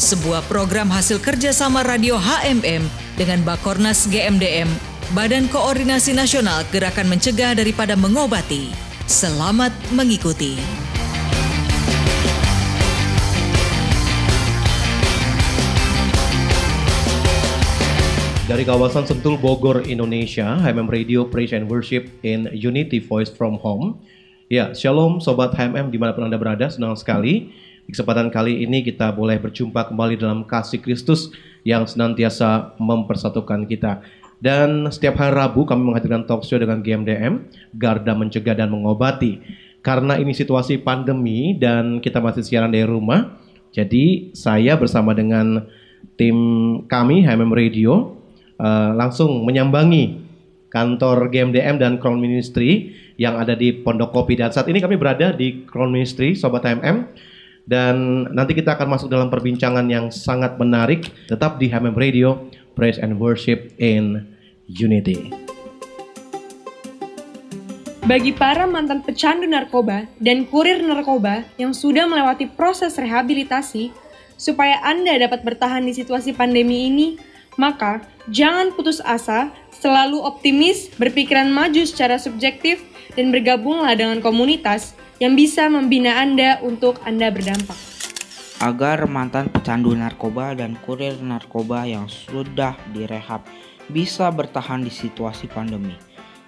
sebuah 0.00 0.40
program 0.48 0.88
hasil 0.88 1.20
kerjasama 1.20 1.84
Radio 1.84 2.16
HMM 2.16 2.88
dengan 3.20 3.44
Bakornas 3.44 4.08
GMDM, 4.08 4.64
Badan 5.12 5.44
Koordinasi 5.52 6.16
Nasional 6.16 6.64
Gerakan 6.72 7.04
Mencegah 7.12 7.52
Daripada 7.52 8.00
Mengobati. 8.00 8.72
Selamat 9.04 9.68
mengikuti. 9.92 10.56
Dari 18.48 18.64
kawasan 18.64 19.04
Sentul 19.04 19.36
Bogor, 19.36 19.84
Indonesia, 19.84 20.56
HMM 20.64 20.88
Radio 20.88 21.28
Praise 21.28 21.52
and 21.52 21.68
Worship 21.68 22.08
in 22.24 22.48
Unity 22.56 23.04
Voice 23.04 23.28
from 23.28 23.60
Home. 23.60 24.00
Ya, 24.48 24.72
shalom 24.72 25.20
Sobat 25.20 25.52
HMM 25.52 25.92
di 25.92 26.00
mana 26.00 26.16
pun 26.16 26.24
Anda 26.24 26.40
berada, 26.40 26.72
senang 26.72 26.96
sekali. 26.96 27.68
Kesempatan 27.90 28.30
kali 28.30 28.62
ini 28.62 28.86
kita 28.86 29.10
boleh 29.10 29.42
berjumpa 29.42 29.90
kembali 29.90 30.14
dalam 30.16 30.46
kasih 30.46 30.78
Kristus 30.78 31.34
yang 31.66 31.84
senantiasa 31.84 32.78
mempersatukan 32.78 33.66
kita. 33.66 34.00
Dan 34.40 34.88
setiap 34.88 35.20
hari 35.20 35.36
Rabu 35.36 35.68
kami 35.68 35.84
menghadirkan 35.84 36.24
talk 36.24 36.48
show 36.48 36.56
dengan 36.56 36.80
GMDM, 36.80 37.44
Garda 37.76 38.16
Mencegah 38.16 38.56
dan 38.56 38.72
Mengobati. 38.72 39.42
Karena 39.84 40.16
ini 40.16 40.32
situasi 40.32 40.80
pandemi 40.80 41.56
dan 41.58 42.00
kita 42.00 42.20
masih 42.24 42.44
siaran 42.44 42.72
dari 42.72 42.88
rumah, 42.88 43.36
jadi 43.70 44.34
saya 44.34 44.76
bersama 44.76 45.14
dengan 45.14 45.68
tim 46.18 46.36
kami 46.90 47.24
HMM 47.24 47.52
Radio 47.52 48.18
uh, 48.60 48.92
langsung 48.92 49.46
menyambangi 49.46 50.20
kantor 50.70 51.30
GMDM 51.32 51.80
dan 51.80 51.96
Crown 51.98 52.20
Ministry 52.20 52.94
yang 53.16 53.36
ada 53.36 53.56
di 53.56 53.72
Pondok 53.74 54.14
Kopi 54.14 54.38
dan 54.38 54.52
saat 54.54 54.68
ini 54.70 54.78
kami 54.78 54.96
berada 54.96 55.34
di 55.34 55.66
Crown 55.66 55.92
Ministry 55.92 56.36
Sobat 56.36 56.64
HMM 56.64 57.10
dan 57.68 58.26
nanti 58.32 58.56
kita 58.56 58.76
akan 58.76 58.96
masuk 58.96 59.08
dalam 59.12 59.28
perbincangan 59.28 59.84
yang 59.88 60.08
sangat 60.08 60.56
menarik 60.56 61.08
tetap 61.28 61.60
di 61.60 61.68
HMM 61.68 61.96
Radio 61.96 62.48
Praise 62.76 63.00
and 63.00 63.20
Worship 63.20 63.74
in 63.76 64.24
Unity. 64.70 65.50
Bagi 68.10 68.34
para 68.34 68.66
mantan 68.66 69.06
pecandu 69.06 69.46
narkoba 69.46 70.08
dan 70.18 70.42
kurir 70.48 70.82
narkoba 70.82 71.46
yang 71.60 71.70
sudah 71.70 72.10
melewati 72.10 72.48
proses 72.48 72.98
rehabilitasi, 72.98 73.94
supaya 74.40 74.80
Anda 74.82 75.20
dapat 75.20 75.44
bertahan 75.44 75.84
di 75.84 75.92
situasi 75.94 76.34
pandemi 76.34 76.90
ini, 76.90 77.20
maka 77.60 78.00
jangan 78.32 78.72
putus 78.72 78.98
asa, 79.04 79.52
selalu 79.70 80.16
optimis, 80.16 80.88
berpikiran 80.96 81.52
maju 81.52 81.84
secara 81.84 82.16
subjektif, 82.16 82.82
dan 83.14 83.28
bergabunglah 83.30 83.92
dengan 83.92 84.18
komunitas 84.24 84.96
yang 85.20 85.36
bisa 85.36 85.68
membina 85.68 86.16
Anda 86.16 86.64
untuk 86.64 87.04
Anda 87.04 87.28
berdampak. 87.28 87.76
Agar 88.60 89.04
mantan 89.04 89.52
pecandu 89.52 89.92
narkoba 89.92 90.56
dan 90.56 90.80
kurir 90.80 91.20
narkoba 91.20 91.84
yang 91.84 92.08
sudah 92.08 92.76
direhab 92.96 93.44
bisa 93.92 94.32
bertahan 94.32 94.80
di 94.80 94.88
situasi 94.88 95.44
pandemi. 95.48 95.92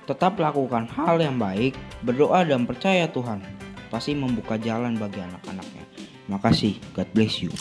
Tetap 0.09 0.41
lakukan 0.41 0.89
hal 0.89 1.21
yang 1.21 1.37
baik, 1.37 1.77
berdoa 2.01 2.49
dan 2.49 2.65
percaya 2.65 3.07
Tuhan 3.13 3.45
pasti 3.93 4.17
membuka 4.17 4.57
jalan 4.57 4.97
bagi 4.97 5.21
anak-anaknya. 5.21 5.85
Makasih, 6.33 6.81
God 6.97 7.09
bless 7.13 7.45
you. 7.45 7.53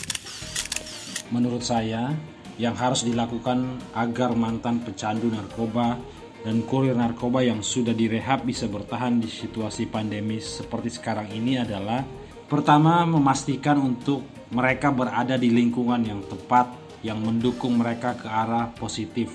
Menurut 1.28 1.60
saya, 1.60 2.12
yang 2.56 2.72
harus 2.72 3.04
dilakukan 3.04 3.80
agar 3.92 4.32
mantan 4.32 4.80
pecandu 4.80 5.28
narkoba 5.28 5.96
dan 6.42 6.66
kurir 6.66 6.98
narkoba 6.98 7.42
yang 7.46 7.62
sudah 7.62 7.94
direhab 7.94 8.42
bisa 8.42 8.66
bertahan 8.66 9.22
di 9.22 9.30
situasi 9.30 9.86
pandemi 9.86 10.42
seperti 10.42 10.90
sekarang 10.90 11.30
ini 11.30 11.62
adalah 11.62 12.02
pertama 12.50 13.06
memastikan 13.06 13.78
untuk 13.78 14.26
mereka 14.50 14.90
berada 14.92 15.38
di 15.38 15.48
lingkungan 15.48 16.02
yang 16.02 16.20
tepat 16.26 16.68
yang 17.02 17.18
mendukung 17.18 17.78
mereka 17.78 18.14
ke 18.14 18.28
arah 18.28 18.70
positif. 18.74 19.30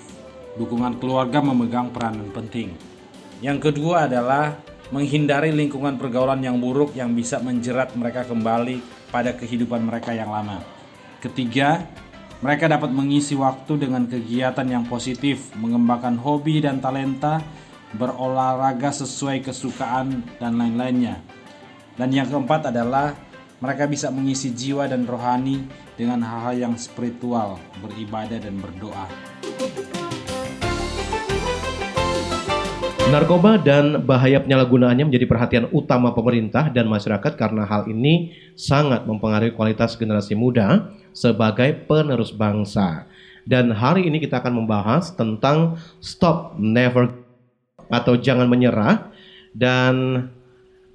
Dukungan 0.55 0.97
keluarga 0.97 1.43
memegang 1.43 1.91
peranan 1.91 2.29
penting. 2.31 2.73
Yang 3.43 3.71
kedua 3.71 4.09
adalah 4.09 4.57
menghindari 4.89 5.51
lingkungan 5.51 5.99
pergaulan 5.99 6.39
yang 6.39 6.57
buruk 6.57 6.95
yang 6.95 7.11
bisa 7.11 7.37
menjerat 7.43 7.93
mereka 7.93 8.23
kembali 8.23 8.79
pada 9.11 9.35
kehidupan 9.35 9.83
mereka 9.83 10.15
yang 10.15 10.31
lama. 10.31 10.63
Ketiga, 11.19 11.83
mereka 12.37 12.69
dapat 12.69 12.93
mengisi 12.93 13.33
waktu 13.33 13.81
dengan 13.81 14.05
kegiatan 14.05 14.67
yang 14.69 14.85
positif, 14.85 15.49
mengembangkan 15.57 16.21
hobi 16.21 16.61
dan 16.61 16.77
talenta, 16.77 17.41
berolahraga 17.97 18.93
sesuai 18.93 19.41
kesukaan, 19.41 20.21
dan 20.37 20.53
lain-lainnya. 20.53 21.17
Dan 21.97 22.13
yang 22.13 22.29
keempat 22.29 22.69
adalah 22.69 23.17
mereka 23.57 23.89
bisa 23.89 24.13
mengisi 24.13 24.53
jiwa 24.53 24.85
dan 24.85 25.09
rohani 25.09 25.65
dengan 25.97 26.21
hal-hal 26.21 26.69
yang 26.69 26.73
spiritual, 26.77 27.57
beribadah 27.81 28.37
dan 28.37 28.61
berdoa. 28.61 29.09
Narkoba 33.07 33.55
dan 33.55 34.03
bahaya 34.03 34.43
penyalahgunaannya 34.43 35.07
menjadi 35.07 35.23
perhatian 35.31 35.65
utama 35.71 36.11
pemerintah 36.11 36.67
dan 36.67 36.91
masyarakat 36.91 37.39
karena 37.39 37.63
hal 37.63 37.87
ini 37.87 38.35
sangat 38.59 39.07
mempengaruhi 39.07 39.55
kualitas 39.55 39.95
generasi 39.95 40.35
muda 40.35 40.91
sebagai 41.15 41.87
penerus 41.87 42.35
bangsa. 42.35 43.07
Dan 43.47 43.71
hari 43.71 44.11
ini 44.11 44.19
kita 44.19 44.43
akan 44.43 44.59
membahas 44.59 45.15
tentang 45.15 45.79
stop 46.03 46.59
never 46.59 47.15
atau 47.87 48.19
jangan 48.19 48.51
menyerah 48.51 49.07
dan 49.55 50.27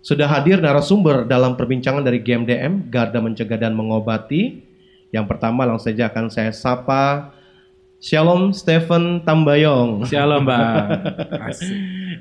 sudah 0.05 0.29
hadir 0.29 0.61
narasumber 0.61 1.25
dalam 1.25 1.57
perbincangan 1.57 2.05
dari 2.05 2.21
GMDM 2.21 2.93
Garda 2.93 3.25
Mencegah 3.25 3.57
dan 3.57 3.73
Mengobati. 3.73 4.61
Yang 5.17 5.27
pertama 5.33 5.65
langsung 5.65 5.89
saja 5.89 6.13
akan 6.13 6.29
saya 6.29 6.53
sapa 6.53 7.33
Shalom 8.03 8.51
Stephen 8.51 9.23
Tambayong. 9.23 10.03
Shalom 10.11 10.43
Bang. 10.43 10.91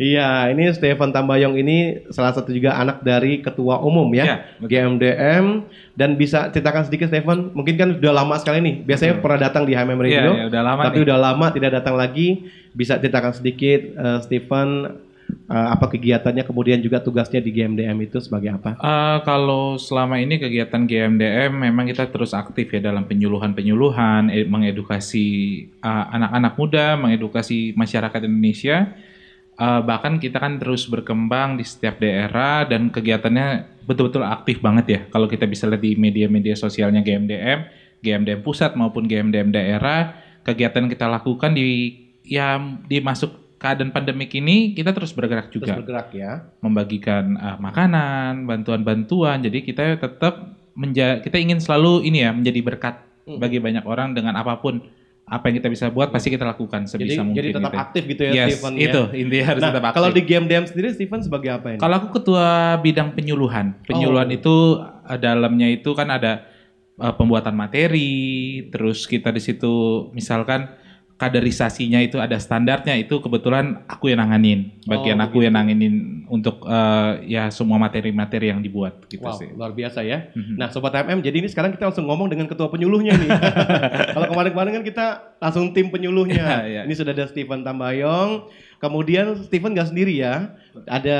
Iya, 0.02 0.50
ini 0.50 0.66
Stephen 0.74 1.14
Tambayong 1.14 1.62
ini 1.62 2.02
salah 2.09 2.34
satu 2.34 2.50
juga 2.50 2.74
anak 2.74 3.06
dari 3.06 3.44
ketua 3.44 3.78
umum 3.81 4.08
ya, 4.16 4.24
Ya. 4.25 4.38
GMDM 4.64 5.62
dan 5.94 6.18
bisa 6.18 6.50
ceritakan 6.50 6.88
sedikit 6.88 7.12
Stephen, 7.12 7.53
mungkin 7.53 7.75
kan 7.78 7.90
udah 8.00 8.14
lama 8.16 8.34
sekali 8.41 8.66
nih. 8.66 8.75
Biasanya 8.81 9.20
Betul. 9.20 9.24
pernah 9.30 9.40
datang 9.46 9.64
di 9.68 9.74
HMM 9.78 10.00
Radio, 10.02 10.31
iya, 10.34 10.46
udah 10.50 10.62
lama 10.64 10.81
tapi 10.90 10.97
nih. 10.97 11.06
udah 11.06 11.18
lama 11.22 11.46
tidak 11.53 11.72
datang 11.81 11.96
lagi. 12.00 12.50
Bisa 12.72 12.97
ceritakan 12.97 13.34
sedikit 13.36 13.81
eh, 13.94 14.20
Stephen 14.25 14.70
eh, 15.31 15.69
apa 15.72 15.88
kegiatannya 15.92 16.44
kemudian 16.44 16.80
juga 16.84 17.00
tugasnya 17.00 17.40
di 17.40 17.52
GMDM 17.56 17.97
itu 18.06 18.19
sebagai 18.19 18.56
apa? 18.56 18.75
Eh, 18.78 19.18
kalau 19.24 19.80
selama 19.80 20.19
ini 20.19 20.38
kegiatan 20.38 20.84
GMDM 20.84 21.52
memang 21.52 21.88
kita 21.88 22.09
terus 22.12 22.36
aktif 22.36 22.72
ya 22.72 22.80
dalam 22.80 23.08
penyuluhan-penyuluhan, 23.08 24.30
eh, 24.30 24.46
mengedukasi 24.46 25.28
anak-anak 25.86 26.53
muda, 26.59 27.00
mengedukasi 27.00 27.74
masyarakat 27.74 28.22
Indonesia. 28.28 28.91
Eh, 29.62 29.82
bahkan 29.85 30.17
kita 30.17 30.41
kan 30.41 30.58
terus 30.58 30.90
berkembang 30.90 31.53
di 31.53 31.61
setiap 31.61 32.02
daerah 32.02 32.66
dan 32.66 32.90
kegiatannya 32.90 33.78
betul-betul 33.85 34.26
aktif 34.26 34.58
banget 34.58 34.85
ya. 34.90 35.00
Kalau 35.14 35.29
kita 35.29 35.46
bisa 35.46 35.70
lihat 35.70 35.85
di 35.85 35.94
media-media 35.94 36.58
sosialnya 36.58 37.06
GMDM, 37.06 37.70
GMDM 38.02 38.41
pusat 38.41 38.73
maupun 38.73 39.06
GMDM 39.06 39.53
daerah, 39.53 40.17
kegiatan 40.41 40.90
kita 40.90 41.06
lakukan 41.06 41.53
di 41.53 41.94
ya 42.26 42.58
di 42.90 42.97
masuk 43.06 43.41
keadaan 43.61 43.93
pandemik 43.93 44.34
ini 44.34 44.73
kita 44.73 44.90
terus 44.90 45.13
bergerak 45.13 45.47
juga 45.47 45.69
Terus 45.69 45.78
bergerak 45.79 46.09
ya. 46.11 46.49
membagikan 46.59 47.37
uh, 47.37 47.58
makanan, 47.61 48.43
bantuan-bantuan. 48.43 49.37
Jadi 49.40 49.61
kita 49.61 49.96
tetap 49.96 50.34
menja 50.73 51.22
kita 51.22 51.37
ingin 51.37 51.61
selalu 51.61 52.02
ini 52.02 52.25
ya 52.25 52.34
menjadi 52.34 52.59
berkat 52.59 52.96
Hmm. 53.22 53.37
bagi 53.37 53.61
banyak 53.61 53.85
orang 53.85 54.17
dengan 54.17 54.34
apa 54.34 54.58
pun 54.58 54.81
apa 55.23 55.46
yang 55.46 55.61
kita 55.61 55.69
bisa 55.69 55.85
buat 55.87 56.09
pasti 56.09 56.28
kita 56.28 56.41
lakukan 56.41 56.84
Jadi, 56.84 57.05
sebisa 57.05 57.22
mungkin. 57.22 57.37
jadi 57.37 57.49
tetap 57.53 57.69
gitu. 57.69 57.78
aktif 57.79 58.03
gitu 58.09 58.22
ya 58.25 58.34
Yes, 58.34 58.47
Stephen 58.49 58.73
ya. 58.73 58.81
itu 58.81 59.02
intinya 59.16 59.46
harus 59.46 59.61
Nah, 59.61 59.69
tetap 59.69 59.84
aktif. 59.85 59.96
kalau 59.96 60.09
di 60.09 60.22
GMDM 60.25 60.66
sendiri 60.66 60.87
Stephen 60.90 61.19
sebagai 61.22 61.49
apa 61.53 61.67
ini? 61.69 61.78
Kalau 61.78 61.96
aku 61.96 62.08
ketua 62.11 62.47
bidang 62.79 63.13
penyuluhan. 63.13 63.78
Penyuluhan 63.85 64.25
Oh. 64.25 64.35
itu 64.35 64.55
uh, 65.05 65.17
dalamnya 65.17 65.69
itu 65.69 65.93
kan 65.93 66.09
ada 66.09 66.49
uh, 66.97 67.13
pembuatan 67.13 67.53
materi, 67.53 68.09
terus 68.67 69.05
kita 69.05 69.29
di 69.29 69.40
situ 69.40 69.69
misalkan 70.11 70.66
kaderisasinya 71.22 72.02
itu 72.02 72.18
ada 72.18 72.41
standarnya 72.41 72.97
itu 72.97 73.22
kebetulan 73.22 73.85
aku 73.85 74.09
yang 74.09 74.26
nanganin 74.26 74.73
bagian 74.90 75.22
Oh, 75.22 75.26
aku 75.29 75.46
yang 75.46 75.53
nanganin 75.53 76.26
untuk 76.26 76.66
eh, 76.66 77.12
ya 77.29 77.53
semua 77.53 77.78
materi-materi 77.78 78.50
yang 78.50 78.58
dibuat 78.58 79.06
gitu 79.06 79.22
Wow, 79.22 79.38
sih. 79.38 79.53
luar 79.53 79.70
biasa 79.72 80.02
ya. 80.02 80.34
Mhm. 80.34 80.58
Nah, 80.58 80.73
Sobat 80.73 80.97
HMM, 80.97 81.22
jadi 81.22 81.38
ini 81.38 81.46
sekarang 81.46 81.70
kita 81.70 81.94
langsung 81.94 82.09
ngomong 82.09 82.26
dengan 82.26 82.50
ketua 82.50 82.73
penyuluhnya 82.73 83.14
nih. 83.14 83.29
Kalau 84.18 84.28
kemarin-kemarin 84.34 84.82
kan 84.82 84.84
kita 84.84 85.06
langsung 85.38 85.70
tim 85.72 85.94
penyuluhnya. 85.94 86.41
Iya, 86.41 86.59
iya. 86.66 86.82
Ini 86.90 86.94
sudah 86.97 87.14
ada 87.14 87.29
Steven 87.29 87.62
Tambayong. 87.62 88.50
Kemudian 88.82 89.38
Steven 89.46 89.78
nggak 89.78 89.94
sendiri 89.94 90.18
ya. 90.18 90.58
Ada 90.90 91.20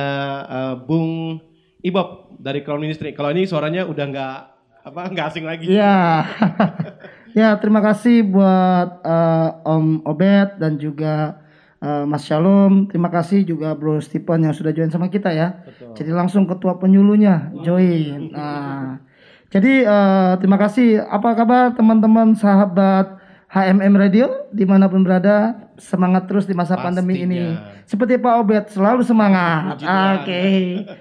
eh, 0.50 0.76
Bung 0.82 1.38
Ibob 1.82 2.34
dari 2.42 2.66
Crown 2.66 2.82
Ministry. 2.82 3.14
Kalau 3.14 3.30
ini 3.30 3.46
suaranya 3.46 3.86
udah 3.86 4.06
nggak 4.08 4.36
apa 4.82 5.02
nggak 5.14 5.26
asing 5.30 5.46
lagi. 5.46 5.70
Ya, 5.70 6.26
ya 7.38 7.58
terima 7.58 7.80
kasih 7.80 8.24
buat 8.28 9.04
eh, 9.04 9.50
Om 9.68 10.06
Obed 10.08 10.60
dan 10.60 10.78
juga 10.78 11.42
eh, 11.82 12.04
Mas 12.06 12.28
Shalom. 12.28 12.88
Terima 12.88 13.10
kasih 13.10 13.44
juga 13.44 13.74
Bro 13.74 14.04
Stephen 14.04 14.46
yang 14.46 14.56
sudah 14.56 14.72
join 14.76 14.92
sama 14.92 15.08
kita 15.08 15.32
ya. 15.32 15.64
Jadi 15.96 16.12
langsung 16.12 16.46
ketua 16.46 16.78
penyuluhnya 16.78 17.52
join. 17.66 18.32
Nah, 18.32 19.02
jadi 19.50 19.74
eh, 19.88 20.32
terima 20.40 20.58
kasih. 20.60 21.04
Apa 21.04 21.36
kabar 21.36 21.74
teman-teman 21.76 22.36
sahabat 22.38 23.20
HMM 23.52 23.94
Radio 24.00 24.48
di 24.56 24.64
mana 24.64 24.88
pun 24.88 25.04
berada? 25.04 25.68
Semangat 25.82 26.30
terus 26.30 26.46
di 26.46 26.54
masa 26.54 26.78
pandemi 26.78 27.18
Pastinya. 27.18 27.36
ini. 27.36 27.42
Seperti 27.90 28.22
Pak 28.22 28.34
Obed 28.38 28.66
selalu 28.70 29.02
semangat. 29.02 29.82
Oke, 29.82 30.44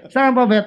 silakan 0.09 0.33
Pak 0.33 0.43
Obed. 0.49 0.65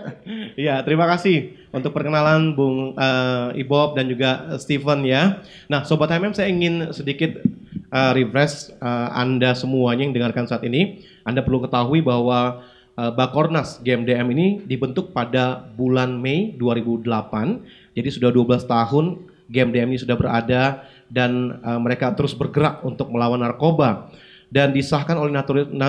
Iya, 0.55 0.87
terima 0.87 1.11
kasih 1.11 1.64
untuk 1.75 1.91
perkenalan 1.91 2.55
Bung 2.55 2.95
eh, 2.95 3.61
Ibob 3.67 3.99
dan 3.99 4.07
juga 4.07 4.47
eh, 4.55 4.59
Steven 4.63 5.03
ya. 5.03 5.43
Nah, 5.67 5.83
Sobat 5.83 6.15
HMM 6.15 6.39
saya 6.39 6.47
ingin 6.47 6.95
sedikit 6.95 7.43
eh, 7.75 8.13
refresh 8.15 8.71
eh, 8.79 9.09
Anda 9.11 9.59
semuanya 9.59 10.07
yang 10.07 10.15
dengarkan 10.15 10.47
saat 10.47 10.63
ini. 10.63 11.03
Anda 11.27 11.43
perlu 11.43 11.67
ketahui 11.67 11.99
bahwa 11.99 12.63
eh, 12.95 13.11
Bakornas 13.11 13.83
GMDM 13.83 14.31
ini 14.31 14.47
dibentuk 14.63 15.11
pada 15.11 15.67
bulan 15.75 16.15
Mei 16.15 16.55
2008. 16.55 17.99
Jadi 17.99 18.09
sudah 18.09 18.31
12 18.31 18.71
tahun 18.71 19.05
GMDM 19.51 19.91
ini 19.93 19.99
sudah 19.99 20.15
berada 20.15 20.87
dan 21.11 21.59
eh, 21.59 21.81
mereka 21.83 22.15
terus 22.15 22.39
bergerak 22.39 22.87
untuk 22.87 23.11
melawan 23.11 23.43
narkoba 23.43 24.15
dan 24.55 24.71
disahkan 24.71 25.19
oleh 25.19 25.35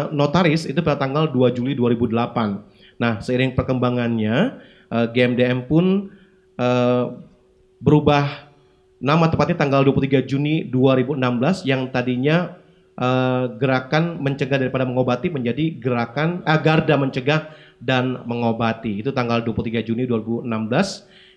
notaris 0.09 0.65
itu 0.65 0.81
pada 0.81 0.97
tanggal 1.05 1.29
2 1.29 1.53
Juli 1.53 1.77
2008. 1.77 2.97
Nah, 2.97 3.21
seiring 3.21 3.53
perkembangannya 3.53 4.57
eh, 4.91 5.07
GMDM 5.13 5.69
pun 5.69 6.11
eh, 6.57 7.05
berubah 7.79 8.49
nama 9.01 9.29
tepatnya 9.29 9.59
tanggal 9.59 9.81
23 9.85 10.25
Juni 10.25 10.65
2016 10.67 11.69
yang 11.69 11.87
tadinya 11.91 12.57
eh, 12.97 13.43
gerakan 13.55 14.23
mencegah 14.23 14.57
daripada 14.57 14.87
mengobati 14.87 15.29
menjadi 15.29 15.75
gerakan 15.77 16.41
eh, 16.43 16.59
Garda 16.59 16.95
mencegah 16.97 17.51
dan 17.81 18.23
mengobati. 18.23 19.03
Itu 19.03 19.11
tanggal 19.11 19.43
23 19.43 19.83
Juni 19.85 20.07
2016. 20.07 20.47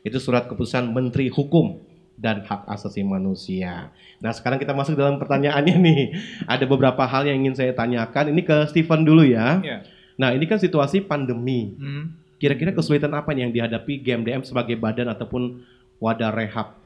Itu 0.06 0.18
surat 0.22 0.46
keputusan 0.46 0.94
Menteri 0.94 1.28
Hukum 1.28 1.82
dan 2.18 2.42
Hak 2.42 2.66
Asasi 2.66 3.06
Manusia. 3.06 3.94
Nah, 4.18 4.34
sekarang 4.34 4.58
kita 4.58 4.74
masuk 4.74 4.98
dalam 4.98 5.18
pertanyaannya 5.22 5.76
nih. 5.86 6.02
Ada 6.50 6.66
beberapa 6.66 7.06
hal 7.06 7.30
yang 7.30 7.46
ingin 7.46 7.54
saya 7.54 7.72
tanyakan. 7.74 8.34
Ini 8.34 8.42
ke 8.42 8.56
Steven 8.70 9.06
dulu 9.06 9.22
ya. 9.22 9.62
Iya. 9.62 9.78
Nah, 10.18 10.34
ini 10.34 10.50
kan 10.50 10.58
situasi 10.58 11.06
pandemi. 11.06 11.78
Hmm. 11.78 12.18
Kira-kira 12.38 12.70
kesulitan 12.70 13.10
apa 13.18 13.34
yang 13.34 13.50
dihadapi 13.50 13.98
GMDM 13.98 14.46
sebagai 14.46 14.78
badan 14.78 15.10
ataupun 15.10 15.62
wadah 15.98 16.30
rehab? 16.30 16.78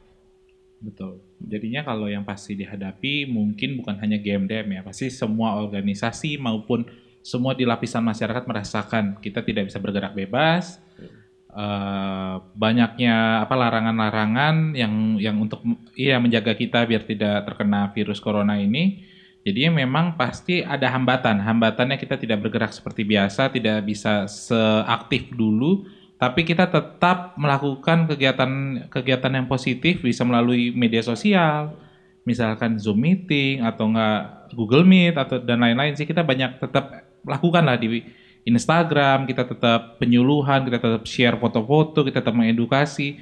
Betul. 0.83 1.23
Jadinya 1.39 1.85
kalau 1.87 2.11
yang 2.11 2.27
pasti 2.27 2.59
dihadapi 2.59 3.29
mungkin 3.31 3.79
bukan 3.79 3.95
hanya 4.03 4.19
GMDM 4.19 4.67
ya, 4.67 4.81
pasti 4.83 5.07
semua 5.07 5.55
organisasi 5.61 6.35
maupun 6.41 6.83
semua 7.23 7.55
di 7.55 7.63
lapisan 7.63 8.03
masyarakat 8.03 8.43
merasakan 8.43 9.15
kita 9.23 9.39
tidak 9.45 9.71
bisa 9.71 9.79
bergerak 9.79 10.11
bebas. 10.11 10.83
eh, 11.53 12.35
banyaknya 12.57 13.45
apa 13.45 13.53
larangan-larangan 13.53 14.73
yang 14.73 15.21
yang 15.21 15.37
untuk 15.37 15.61
iya 15.93 16.17
menjaga 16.17 16.57
kita 16.57 16.81
biar 16.89 17.05
tidak 17.05 17.45
terkena 17.45 17.93
virus 17.93 18.17
corona 18.17 18.57
ini. 18.57 19.05
Jadinya 19.43 19.83
memang 19.83 20.15
pasti 20.15 20.63
ada 20.63 20.87
hambatan. 20.87 21.43
Hambatannya 21.43 21.99
kita 21.99 22.15
tidak 22.15 22.47
bergerak 22.47 22.71
seperti 22.71 23.03
biasa, 23.03 23.51
tidak 23.51 23.83
bisa 23.83 24.27
seaktif 24.27 25.29
dulu 25.35 25.83
tapi 26.23 26.47
kita 26.47 26.71
tetap 26.71 27.35
melakukan 27.35 28.07
kegiatan 28.07 28.51
kegiatan 28.87 29.27
yang 29.35 29.43
positif 29.43 29.99
bisa 29.99 30.23
melalui 30.23 30.71
media 30.71 31.03
sosial 31.03 31.75
misalkan 32.23 32.79
Zoom 32.79 33.03
meeting 33.03 33.59
atau 33.59 33.91
enggak 33.91 34.47
Google 34.55 34.87
Meet 34.87 35.19
atau 35.19 35.43
dan 35.43 35.59
lain-lain 35.59 35.99
sih. 35.99 36.07
Kita 36.07 36.23
banyak 36.23 36.63
tetap 36.63 37.03
lakukan 37.27 37.67
lah 37.67 37.75
di 37.75 38.07
Instagram 38.47 39.27
kita 39.27 39.43
tetap 39.47 39.99
penyuluhan 39.99 40.63
kita 40.67 40.79
tetap 40.79 41.03
share 41.07 41.35
foto-foto 41.35 42.07
kita 42.07 42.23
tetap 42.23 42.35
mengedukasi. 42.35 43.19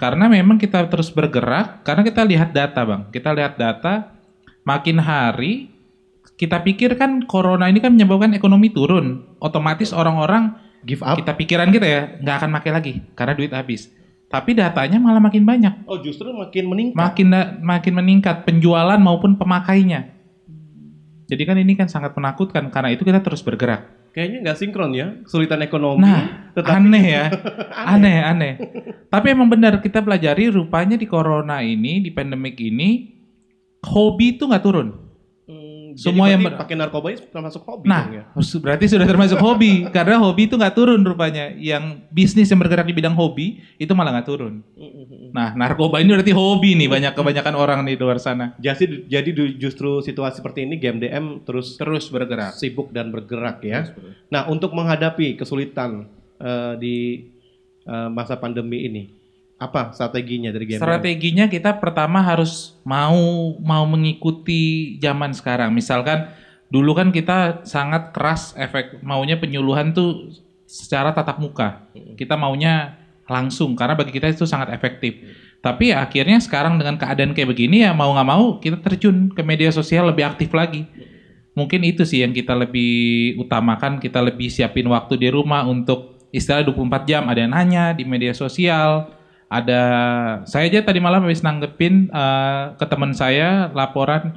Karena 0.00 0.30
memang 0.32 0.56
kita 0.56 0.88
terus 0.88 1.12
bergerak 1.12 1.84
karena 1.84 2.00
kita 2.00 2.24
lihat 2.24 2.56
data 2.56 2.80
bang. 2.80 3.02
Kita 3.12 3.28
lihat 3.36 3.60
data 3.60 4.17
makin 4.68 5.00
hari 5.00 5.72
kita 6.36 6.60
pikir 6.60 6.94
kan 6.94 7.24
corona 7.24 7.66
ini 7.66 7.80
kan 7.80 7.90
menyebabkan 7.90 8.30
ekonomi 8.30 8.68
turun 8.68 9.24
otomatis 9.40 9.90
orang-orang 9.90 10.52
Give 10.84 11.00
up? 11.00 11.16
kita 11.16 11.32
pikiran 11.34 11.72
kita 11.72 11.86
ya 11.88 12.00
nggak 12.20 12.36
akan 12.38 12.50
pakai 12.54 12.70
lagi 12.70 12.92
karena 13.16 13.32
duit 13.32 13.50
habis. 13.50 13.88
Tapi 14.28 14.52
datanya 14.52 15.00
malah 15.00 15.18
makin 15.18 15.40
banyak, 15.42 15.88
Oh, 15.88 15.96
justru 15.98 16.28
makin 16.30 16.68
meningkat. 16.68 16.94
makin 16.94 17.26
makin 17.58 17.92
meningkat 17.96 18.44
penjualan 18.44 19.00
maupun 19.00 19.40
pemakainya. 19.40 20.12
Jadi 21.24 21.42
kan 21.42 21.56
ini 21.56 21.72
kan 21.72 21.88
sangat 21.88 22.12
menakutkan 22.12 22.68
karena 22.68 22.92
itu 22.92 23.04
kita 23.04 23.20
terus 23.20 23.40
bergerak. 23.40 24.12
Kayaknya 24.12 24.38
nggak 24.44 24.58
sinkron 24.60 24.92
ya, 24.92 25.16
kesulitan 25.24 25.60
ekonomi. 25.60 26.04
Nah, 26.04 26.52
tetapi 26.52 26.76
aneh 26.76 27.04
ya, 27.08 27.24
aneh 27.96 28.16
aneh. 28.20 28.52
Tapi 29.08 29.26
emang 29.32 29.48
benar 29.48 29.80
kita 29.80 30.00
pelajari 30.00 30.48
rupanya 30.48 31.00
di 31.00 31.08
corona 31.08 31.60
ini, 31.60 32.00
di 32.00 32.12
pandemik 32.12 32.60
ini, 32.60 33.17
hobi 33.88 34.36
itu 34.36 34.44
nggak 34.44 34.64
turun. 34.64 34.88
Hmm, 35.48 35.96
Semua 35.96 36.28
jadi 36.28 36.44
yang 36.44 36.60
pakai 36.60 36.76
narkoba 36.76 37.08
itu 37.08 37.24
termasuk 37.32 37.64
hobi 37.64 37.88
dong 37.88 38.12
ya. 38.12 38.24
Nah, 38.28 38.44
berarti 38.60 38.84
sudah 38.84 39.08
termasuk 39.08 39.40
hobi 39.40 39.84
karena 39.96 40.20
hobi 40.20 40.44
itu 40.44 40.60
nggak 40.60 40.76
turun 40.76 41.00
rupanya. 41.00 41.56
Yang 41.56 42.04
bisnis 42.12 42.52
yang 42.52 42.60
bergerak 42.60 42.84
di 42.84 42.92
bidang 42.92 43.16
hobi 43.16 43.64
itu 43.80 43.88
malah 43.96 44.12
nggak 44.20 44.28
turun. 44.28 44.60
Nah, 45.32 45.56
narkoba 45.56 46.04
ini 46.04 46.12
berarti 46.12 46.36
hobi 46.36 46.76
nih 46.76 46.88
banyak 46.92 47.12
kebanyakan 47.16 47.54
orang 47.56 47.80
di 47.84 47.96
luar 47.96 48.20
sana 48.20 48.56
Jadi 48.60 49.08
jadi 49.08 49.30
justru 49.56 50.04
situasi 50.04 50.44
seperti 50.44 50.68
ini 50.68 50.76
GMDM 50.76 51.44
terus 51.48 51.80
terus 51.80 52.12
bergerak. 52.12 52.52
sibuk 52.56 52.92
dan 52.92 53.08
bergerak 53.08 53.64
ya. 53.64 53.88
Nah, 54.28 54.46
untuk 54.52 54.76
menghadapi 54.76 55.40
kesulitan 55.40 56.12
eh, 56.36 56.74
di 56.76 56.96
eh, 57.88 58.08
masa 58.12 58.36
pandemi 58.36 58.84
ini, 58.84 59.17
apa 59.58 59.90
strateginya 59.90 60.54
dari 60.54 60.70
GMDM? 60.70 60.82
Strateginya 60.86 61.44
kita 61.50 61.82
pertama 61.82 62.22
harus 62.22 62.78
mau 62.86 63.58
mau 63.58 63.84
mengikuti 63.90 64.94
zaman 65.02 65.34
sekarang. 65.34 65.74
Misalkan 65.74 66.30
dulu 66.70 66.94
kan 66.94 67.10
kita 67.10 67.66
sangat 67.66 68.14
keras 68.14 68.54
efek 68.54 69.02
maunya 69.02 69.34
penyuluhan 69.34 69.90
tuh 69.90 70.30
secara 70.64 71.10
tatap 71.10 71.42
muka. 71.42 71.90
Kita 72.14 72.38
maunya 72.38 72.94
langsung 73.26 73.74
karena 73.74 73.98
bagi 73.98 74.14
kita 74.14 74.30
itu 74.30 74.46
sangat 74.46 74.70
efektif. 74.70 75.18
Tapi 75.58 75.90
akhirnya 75.90 76.38
sekarang 76.38 76.78
dengan 76.78 76.94
keadaan 76.94 77.34
kayak 77.34 77.50
begini 77.50 77.82
ya 77.82 77.90
mau 77.90 78.14
nggak 78.14 78.28
mau 78.30 78.62
kita 78.62 78.78
terjun 78.78 79.34
ke 79.34 79.42
media 79.42 79.74
sosial 79.74 80.06
lebih 80.06 80.22
aktif 80.22 80.54
lagi. 80.54 80.86
Mungkin 81.58 81.82
itu 81.82 82.06
sih 82.06 82.22
yang 82.22 82.30
kita 82.30 82.54
lebih 82.54 83.34
utamakan, 83.42 83.98
kita 83.98 84.22
lebih 84.22 84.46
siapin 84.46 84.86
waktu 84.86 85.18
di 85.18 85.26
rumah 85.34 85.66
untuk 85.66 86.14
istilah 86.30 86.62
24 86.62 87.10
jam 87.10 87.26
ada 87.26 87.42
yang 87.42 87.50
nanya 87.50 87.90
di 87.90 88.06
media 88.06 88.30
sosial, 88.30 89.17
ada 89.48 89.82
saya 90.44 90.68
aja 90.68 90.84
tadi 90.84 91.00
malam 91.00 91.24
habis 91.24 91.40
nanggepin 91.40 92.12
eh, 92.12 92.64
ke 92.76 92.84
teman 92.84 93.16
saya 93.16 93.72
laporan 93.72 94.36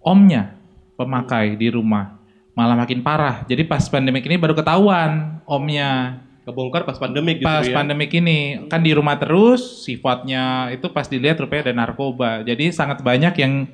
omnya 0.00 0.54
pemakai 0.94 1.58
di 1.58 1.66
rumah 1.68 2.16
malah 2.56 2.72
makin 2.72 3.04
parah. 3.04 3.44
Jadi 3.44 3.68
pas 3.68 3.84
pandemik 3.84 4.24
ini 4.24 4.40
baru 4.40 4.56
ketahuan 4.56 5.44
omnya 5.44 6.22
Kebongkar 6.46 6.86
pas 6.86 6.94
pandemik 6.94 7.42
gitu 7.42 7.50
pas 7.50 7.66
ya. 7.66 7.74
pandemik 7.74 8.14
ini 8.22 8.70
kan 8.70 8.78
di 8.78 8.94
rumah 8.94 9.18
terus 9.18 9.82
sifatnya 9.82 10.70
itu 10.70 10.86
pas 10.94 11.10
dilihat 11.10 11.42
rupanya 11.42 11.68
ada 11.68 11.74
narkoba. 11.74 12.46
Jadi 12.46 12.70
sangat 12.70 13.02
banyak 13.02 13.34
yang 13.42 13.66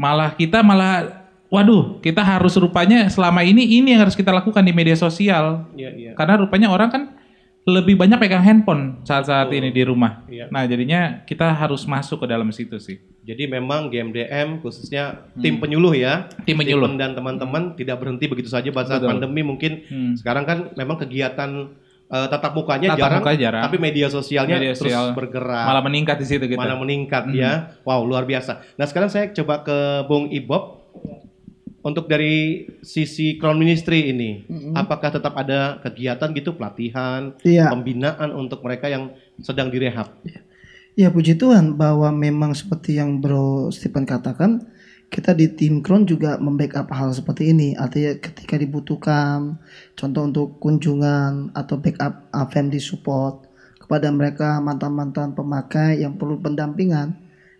malah 0.00 0.32
kita 0.32 0.64
malah 0.64 1.28
waduh 1.52 2.00
kita 2.00 2.24
harus 2.24 2.56
rupanya 2.56 3.04
selama 3.12 3.44
ini 3.44 3.68
ini 3.68 3.92
yang 3.92 4.08
harus 4.08 4.16
kita 4.16 4.32
lakukan 4.32 4.64
di 4.64 4.72
media 4.72 4.96
sosial 4.96 5.68
Iya, 5.76 5.90
iya. 5.92 6.12
karena 6.16 6.40
rupanya 6.40 6.72
orang 6.72 6.88
kan 6.88 7.02
lebih 7.60 7.94
banyak 7.94 8.16
pegang 8.16 8.40
handphone 8.40 9.04
saat-saat 9.04 9.52
ini 9.52 9.68
di 9.68 9.84
rumah. 9.84 10.24
Iya. 10.26 10.48
Nah, 10.48 10.64
jadinya 10.64 11.20
kita 11.22 11.52
harus 11.52 11.84
masuk 11.84 12.24
ke 12.24 12.26
dalam 12.26 12.48
situ 12.50 12.80
sih. 12.80 12.96
Jadi 13.20 13.44
memang 13.46 13.92
GMDM 13.92 14.58
khususnya 14.58 15.28
tim 15.36 15.60
penyuluh 15.60 15.92
ya, 15.92 16.24
Tim 16.42 16.56
penyuluh. 16.56 16.88
Stephen 16.88 16.96
dan 16.96 17.12
teman-teman 17.12 17.76
tidak 17.76 18.00
berhenti 18.00 18.26
begitu 18.26 18.48
saja 18.48 18.72
pada 18.72 18.88
saat 18.88 19.04
Betul. 19.04 19.12
pandemi 19.12 19.44
mungkin 19.44 19.72
Hmm. 19.86 20.12
sekarang 20.16 20.44
kan 20.44 20.58
memang 20.72 20.96
kegiatan 20.98 21.76
eh, 22.10 22.26
tatap 22.26 22.58
mukanya 22.58 22.90
Tatap 22.90 22.98
jarang, 22.98 23.22
muka 23.22 23.32
jarang. 23.38 23.62
tapi 23.62 23.78
media 23.78 24.10
sosialnya 24.10 24.58
Media 24.58 24.74
terus 24.74 24.82
sosial 24.82 25.14
bergerak. 25.14 25.62
Malah 25.62 25.84
meningkat 25.84 26.16
di 26.18 26.26
situ 26.26 26.42
gitu. 26.42 26.58
mana 26.58 26.74
meningkat 26.74 27.30
ya. 27.30 27.78
Wow, 27.84 28.02
luar 28.02 28.26
biasa. 28.26 28.66
Nah, 28.74 28.82
sekarang 28.82 29.06
saya 29.06 29.30
coba 29.30 29.62
ke 29.62 29.78
Bung 30.08 30.26
Ibob. 30.26 30.79
Untuk 31.80 32.12
dari 32.12 32.68
sisi 32.84 33.40
Crown 33.40 33.56
Ministry 33.56 34.12
ini, 34.12 34.44
apakah 34.76 35.08
tetap 35.16 35.32
ada 35.36 35.80
kegiatan 35.80 36.28
gitu 36.36 36.52
pelatihan, 36.52 37.32
Iya. 37.40 37.72
pembinaan 37.72 38.30
untuk 38.36 38.60
mereka 38.60 38.92
yang 38.92 39.16
sedang 39.40 39.72
direhab? 39.72 40.12
Ya 40.98 41.08
puji 41.08 41.40
Tuhan 41.40 41.80
bahwa 41.80 42.12
memang 42.12 42.52
seperti 42.52 43.00
yang 43.00 43.24
Bro 43.24 43.72
Stephen 43.72 44.04
katakan, 44.04 44.60
kita 45.10 45.34
di 45.34 45.50
tim 45.50 45.82
Crown 45.82 46.06
juga 46.06 46.38
membackup 46.38 46.86
hal 46.94 47.10
seperti 47.10 47.50
ini. 47.50 47.74
Artinya 47.74 48.14
ketika 48.20 48.54
dibutuhkan, 48.60 49.58
contoh 49.98 50.22
untuk 50.22 50.48
kunjungan 50.62 51.50
atau 51.56 51.80
backup 51.80 52.30
uh, 52.30 52.46
family 52.46 52.78
support 52.78 53.48
kepada 53.80 54.06
mereka 54.14 54.62
mantan-mantan 54.62 55.34
pemakai 55.34 56.04
yang 56.04 56.14
perlu 56.14 56.38
pendampingan, 56.38 57.16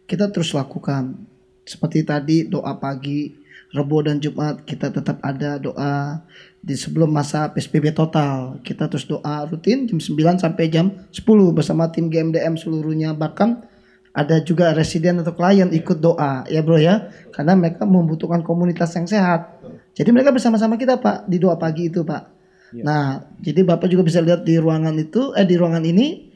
kita 0.06 0.30
terus 0.30 0.54
lakukan. 0.54 1.18
Seperti 1.66 2.06
tadi 2.06 2.46
doa 2.46 2.78
pagi, 2.78 3.39
Rebo 3.70 4.02
dan 4.02 4.18
Jumat 4.18 4.66
kita 4.66 4.90
tetap 4.90 5.22
ada 5.22 5.54
doa 5.62 6.26
di 6.58 6.74
sebelum 6.74 7.06
masa 7.06 7.54
PSBB 7.54 7.94
total. 7.94 8.58
Kita 8.66 8.90
terus 8.90 9.06
doa 9.06 9.46
rutin 9.46 9.86
jam 9.86 10.02
9 10.02 10.42
sampai 10.42 10.66
jam 10.66 10.90
10 11.14 11.22
bersama 11.54 11.86
tim 11.88 12.10
GMDM 12.10 12.58
seluruhnya 12.58 13.14
bahkan 13.14 13.62
ada 14.10 14.42
juga 14.42 14.74
residen 14.74 15.22
atau 15.22 15.38
klien 15.38 15.70
ikut 15.70 16.02
doa 16.02 16.42
ya 16.50 16.66
bro 16.66 16.82
ya 16.82 17.14
karena 17.30 17.54
mereka 17.54 17.86
membutuhkan 17.86 18.42
komunitas 18.42 18.90
yang 18.98 19.06
sehat. 19.06 19.62
Jadi 19.94 20.10
mereka 20.10 20.34
bersama-sama 20.34 20.74
kita 20.74 20.98
Pak 20.98 21.30
di 21.30 21.38
doa 21.38 21.54
pagi 21.54 21.86
itu 21.86 22.02
Pak. 22.02 22.22
Nah, 22.70 23.18
jadi 23.42 23.66
Bapak 23.66 23.90
juga 23.90 24.06
bisa 24.06 24.22
lihat 24.22 24.46
di 24.46 24.54
ruangan 24.54 24.94
itu 24.94 25.34
eh 25.34 25.46
di 25.46 25.58
ruangan 25.58 25.82
ini 25.82 26.29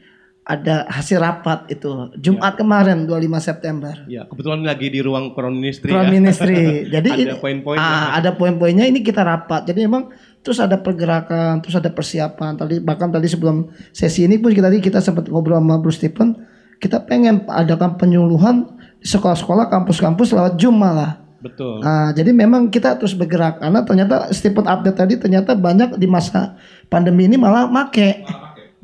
ada 0.44 0.84
hasil 0.92 1.24
rapat 1.24 1.64
itu 1.72 1.88
Jumat 2.20 2.60
kemarin 2.60 3.08
25 3.08 3.40
September. 3.40 3.96
Ya, 4.04 4.28
kebetulan 4.28 4.60
lagi 4.60 4.92
di 4.92 5.00
ruang 5.00 5.32
Crown 5.32 5.56
Ministry 5.56 5.88
Crown 5.88 6.08
ya. 6.08 6.12
Ministry. 6.12 6.64
Jadi 6.94 7.08
Ada 7.08 7.20
ini- 7.24 7.40
poin-poinnya. 7.40 7.80
Ah, 7.80 8.20
ada 8.20 8.36
poin-poinnya 8.36 8.84
ini 8.84 9.00
kita 9.00 9.24
rapat. 9.24 9.64
Jadi 9.64 9.88
memang 9.88 10.12
terus 10.44 10.60
ada 10.60 10.76
pergerakan, 10.76 11.64
terus 11.64 11.80
ada 11.80 11.88
persiapan. 11.88 12.60
Tadi 12.60 12.76
bahkan 12.84 13.08
tadi 13.08 13.24
sebelum 13.24 13.72
sesi 13.96 14.28
ini 14.28 14.36
pun 14.36 14.52
kita 14.52 14.68
tadi 14.68 14.84
kita 14.84 15.00
sempat 15.00 15.32
ngobrol 15.32 15.56
sama 15.56 15.80
Bruce 15.80 15.96
Stephen, 15.96 16.36
kita 16.76 17.08
pengen 17.08 17.48
adakan 17.48 17.96
penyuluhan 17.96 18.68
di 19.00 19.08
sekolah-sekolah, 19.08 19.72
kampus-kampus 19.72 20.36
lewat 20.36 20.60
Zoom 20.60 20.76
malah. 20.76 21.24
Betul. 21.40 21.80
Nah, 21.80 22.12
jadi 22.12 22.32
memang 22.36 22.68
kita 22.68 23.00
terus 23.00 23.16
bergerak 23.16 23.64
karena 23.64 23.80
ternyata 23.84 24.28
Stephen 24.32 24.68
update 24.68 24.96
tadi 24.96 25.14
ternyata 25.16 25.56
banyak 25.56 25.96
di 25.96 26.04
masa 26.04 26.56
pandemi 26.92 27.24
ini 27.24 27.40
malah 27.40 27.64
make. 27.68 28.24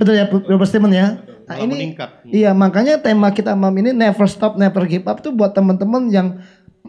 Betul 0.00 0.16
ya, 0.16 0.24
Bro 0.28 0.64
Stephen 0.64 0.96
ya. 0.96 1.20
Nah, 1.50 1.58
Malah 1.58 1.66
ini 1.66 1.74
meningkat. 1.74 2.08
Iya, 2.30 2.50
makanya 2.54 3.02
tema 3.02 3.34
kita 3.34 3.58
malam 3.58 3.74
ini 3.82 3.90
never 3.90 4.30
stop, 4.30 4.54
never 4.54 4.86
give 4.86 5.02
up 5.10 5.18
tuh 5.18 5.34
buat 5.34 5.50
teman-teman 5.50 6.06
yang 6.06 6.38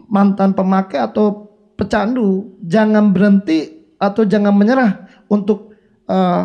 mantan 0.06 0.54
pemakai 0.54 1.02
atau 1.02 1.50
pecandu, 1.74 2.54
jangan 2.62 3.10
berhenti 3.10 3.82
atau 3.98 4.22
jangan 4.22 4.54
menyerah 4.54 5.10
untuk 5.26 5.74
eh, 6.06 6.42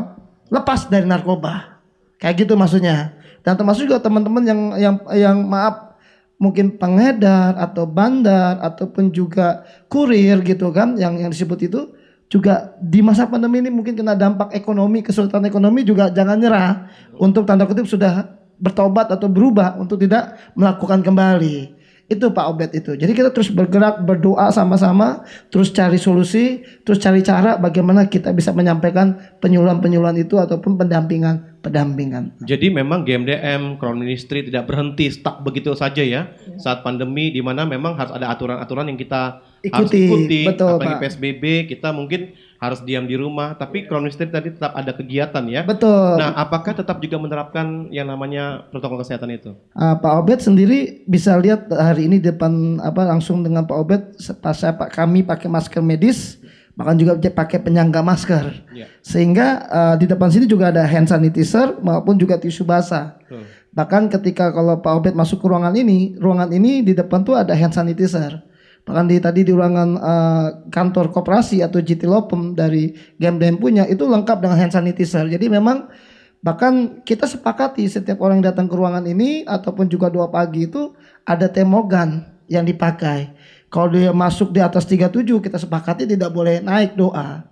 lepas 0.49 0.89
dari 0.89 1.05
narkoba. 1.05 1.77
Kayak 2.17 2.49
gitu 2.49 2.57
maksudnya. 2.57 3.13
Dan 3.45 3.53
termasuk 3.53 3.85
juga 3.85 4.01
teman-teman 4.01 4.41
yang 4.49 4.61
yang 4.81 4.95
yang 5.13 5.37
maaf 5.45 5.93
mungkin 6.41 6.73
pengedar 6.73 7.53
atau 7.53 7.85
bandar 7.85 8.57
ataupun 8.65 9.13
juga 9.13 9.61
kurir 9.93 10.41
gitu 10.41 10.73
kan 10.73 10.97
yang 10.97 11.21
yang 11.21 11.29
disebut 11.29 11.69
itu 11.69 11.81
juga 12.27 12.75
di 12.83 12.99
masa 12.99 13.23
pandemi 13.27 13.63
ini 13.63 13.71
mungkin 13.71 13.95
kena 13.95 14.11
dampak 14.11 14.51
ekonomi 14.51 14.99
kesulitan 14.99 15.47
ekonomi 15.47 15.87
juga 15.87 16.11
jangan 16.11 16.35
nyerah. 16.35 16.71
Untuk 17.15 17.47
tanda 17.47 17.63
kutip 17.63 17.87
sudah 17.87 18.35
bertobat 18.59 19.07
atau 19.13 19.31
berubah 19.31 19.79
untuk 19.79 20.03
tidak 20.03 20.35
melakukan 20.57 20.99
kembali. 21.05 21.77
Itu 22.07 22.31
Pak 22.31 22.45
Obed 22.55 22.71
itu. 22.71 22.95
Jadi 22.95 23.11
kita 23.11 23.35
terus 23.35 23.51
bergerak 23.51 23.99
berdoa 24.03 24.47
sama-sama 24.51 25.27
terus 25.51 25.75
cari 25.75 25.99
solusi 25.99 26.63
terus 26.87 27.03
cari 27.03 27.19
cara 27.19 27.59
bagaimana 27.59 28.07
kita 28.07 28.31
bisa 28.31 28.55
menyampaikan 28.55 29.19
penyuluhan-penyuluhan 29.43 30.15
itu 30.15 30.39
ataupun 30.39 30.79
pendampingan 30.79 31.56
pendampingan 31.67 32.23
Jadi 32.41 32.71
memang 32.71 33.03
GMDM, 33.03 33.77
Crown 33.77 33.99
Ministry 33.99 34.47
tidak 34.47 34.65
berhenti 34.71 35.11
stuck 35.11 35.43
begitu 35.43 35.75
saja 35.75 36.01
ya 36.01 36.31
saat 36.57 36.81
pandemi 36.81 37.29
di 37.29 37.43
mana 37.43 37.67
memang 37.67 37.99
harus 37.99 38.15
ada 38.15 38.31
aturan-aturan 38.33 38.89
yang 38.89 38.99
kita 38.99 39.43
harus 39.67 39.89
Ikuti, 39.91 40.05
ikuti. 40.07 40.41
betul, 40.47 40.77
Apalagi 40.77 40.95
Pak. 40.95 41.01
PSBB 41.03 41.43
kita 41.67 41.89
mungkin 41.91 42.31
harus 42.57 42.81
diam 42.81 43.05
di 43.05 43.13
rumah, 43.13 43.53
tapi 43.53 43.85
Crown 43.85 44.01
Ministry 44.01 44.33
tadi 44.33 44.49
tetap 44.49 44.73
ada 44.73 44.89
kegiatan 44.89 45.45
ya. 45.45 45.61
betul 45.61 46.17
Nah, 46.17 46.33
apakah 46.33 46.73
tetap 46.73 46.97
juga 46.97 47.21
menerapkan 47.21 47.89
yang 47.93 48.09
namanya 48.09 48.65
protokol 48.73 49.05
kesehatan 49.05 49.29
itu? 49.37 49.53
Ah, 49.77 49.93
Pak 49.97 50.13
Obed 50.25 50.41
sendiri 50.41 51.05
bisa 51.05 51.37
lihat 51.37 51.69
hari 51.69 52.09
ini 52.09 52.17
depan 52.17 52.81
apa 52.81 53.05
langsung 53.05 53.45
dengan 53.45 53.69
Pak 53.69 53.77
Obed 53.77 54.01
pas 54.41 54.57
saya 54.57 54.73
pak 54.73 54.89
kami 54.89 55.21
pakai 55.21 55.45
masker 55.45 55.85
medis 55.85 56.41
bahkan 56.77 56.93
juga 56.95 57.17
pakai 57.17 57.57
penyangga 57.65 58.05
masker 58.05 58.69
Iya. 58.69 58.85
sehingga 59.01 59.47
ah, 59.67 59.95
di 59.97 60.05
depan 60.05 60.29
sini 60.29 60.45
juga 60.45 60.69
ada 60.69 60.85
hand 60.85 61.09
sanitizer 61.09 61.81
maupun 61.81 62.21
juga 62.21 62.37
tisu 62.37 62.61
basah 62.63 63.17
Betul. 63.25 63.43
bahkan 63.73 64.03
ketika 64.13 64.53
kalau 64.53 64.77
Pak 64.77 64.93
Obed 65.01 65.13
masuk 65.17 65.41
ke 65.41 65.49
ruangan 65.49 65.73
ini 65.73 66.13
ruangan 66.21 66.53
ini 66.53 66.85
di 66.85 66.93
depan 66.93 67.25
tuh 67.25 67.33
ada 67.33 67.57
hand 67.57 67.73
sanitizer 67.73 68.45
bahkan 68.85 69.09
di 69.09 69.17
tadi 69.17 69.41
di 69.41 69.51
ruangan 69.51 69.89
ah, 69.97 70.47
kantor 70.69 71.09
koperasi 71.09 71.65
atau 71.65 71.81
GT 71.81 72.05
Lopem 72.05 72.53
dari 72.53 72.93
GMDM 73.17 73.57
punya 73.57 73.83
itu 73.89 74.05
lengkap 74.05 74.37
dengan 74.37 74.61
hand 74.61 74.71
sanitizer 74.77 75.25
jadi 75.25 75.49
memang 75.49 75.89
Bahkan 76.37 77.01
kita 77.01 77.25
sepakati 77.25 77.89
setiap 77.89 78.21
orang 78.21 78.39
yang 78.39 78.53
datang 78.53 78.69
ke 78.69 78.75
ruangan 78.77 79.03
ini 79.09 79.41
ataupun 79.43 79.89
juga 79.89 80.13
doa 80.13 80.29
pagi 80.29 80.69
itu 80.69 80.93
ada 81.25 81.49
termogan 81.49 82.23
yang 82.47 82.63
dipakai. 82.63 83.33
Kalau 83.67 83.91
dia 83.91 84.15
masuk 84.15 84.55
di 84.55 84.63
atas 84.63 84.87
37 84.87 85.27
kita 85.43 85.59
sepakati 85.59 86.07
tidak 86.07 86.31
boleh 86.31 86.63
naik 86.63 86.95
doa. 86.95 87.47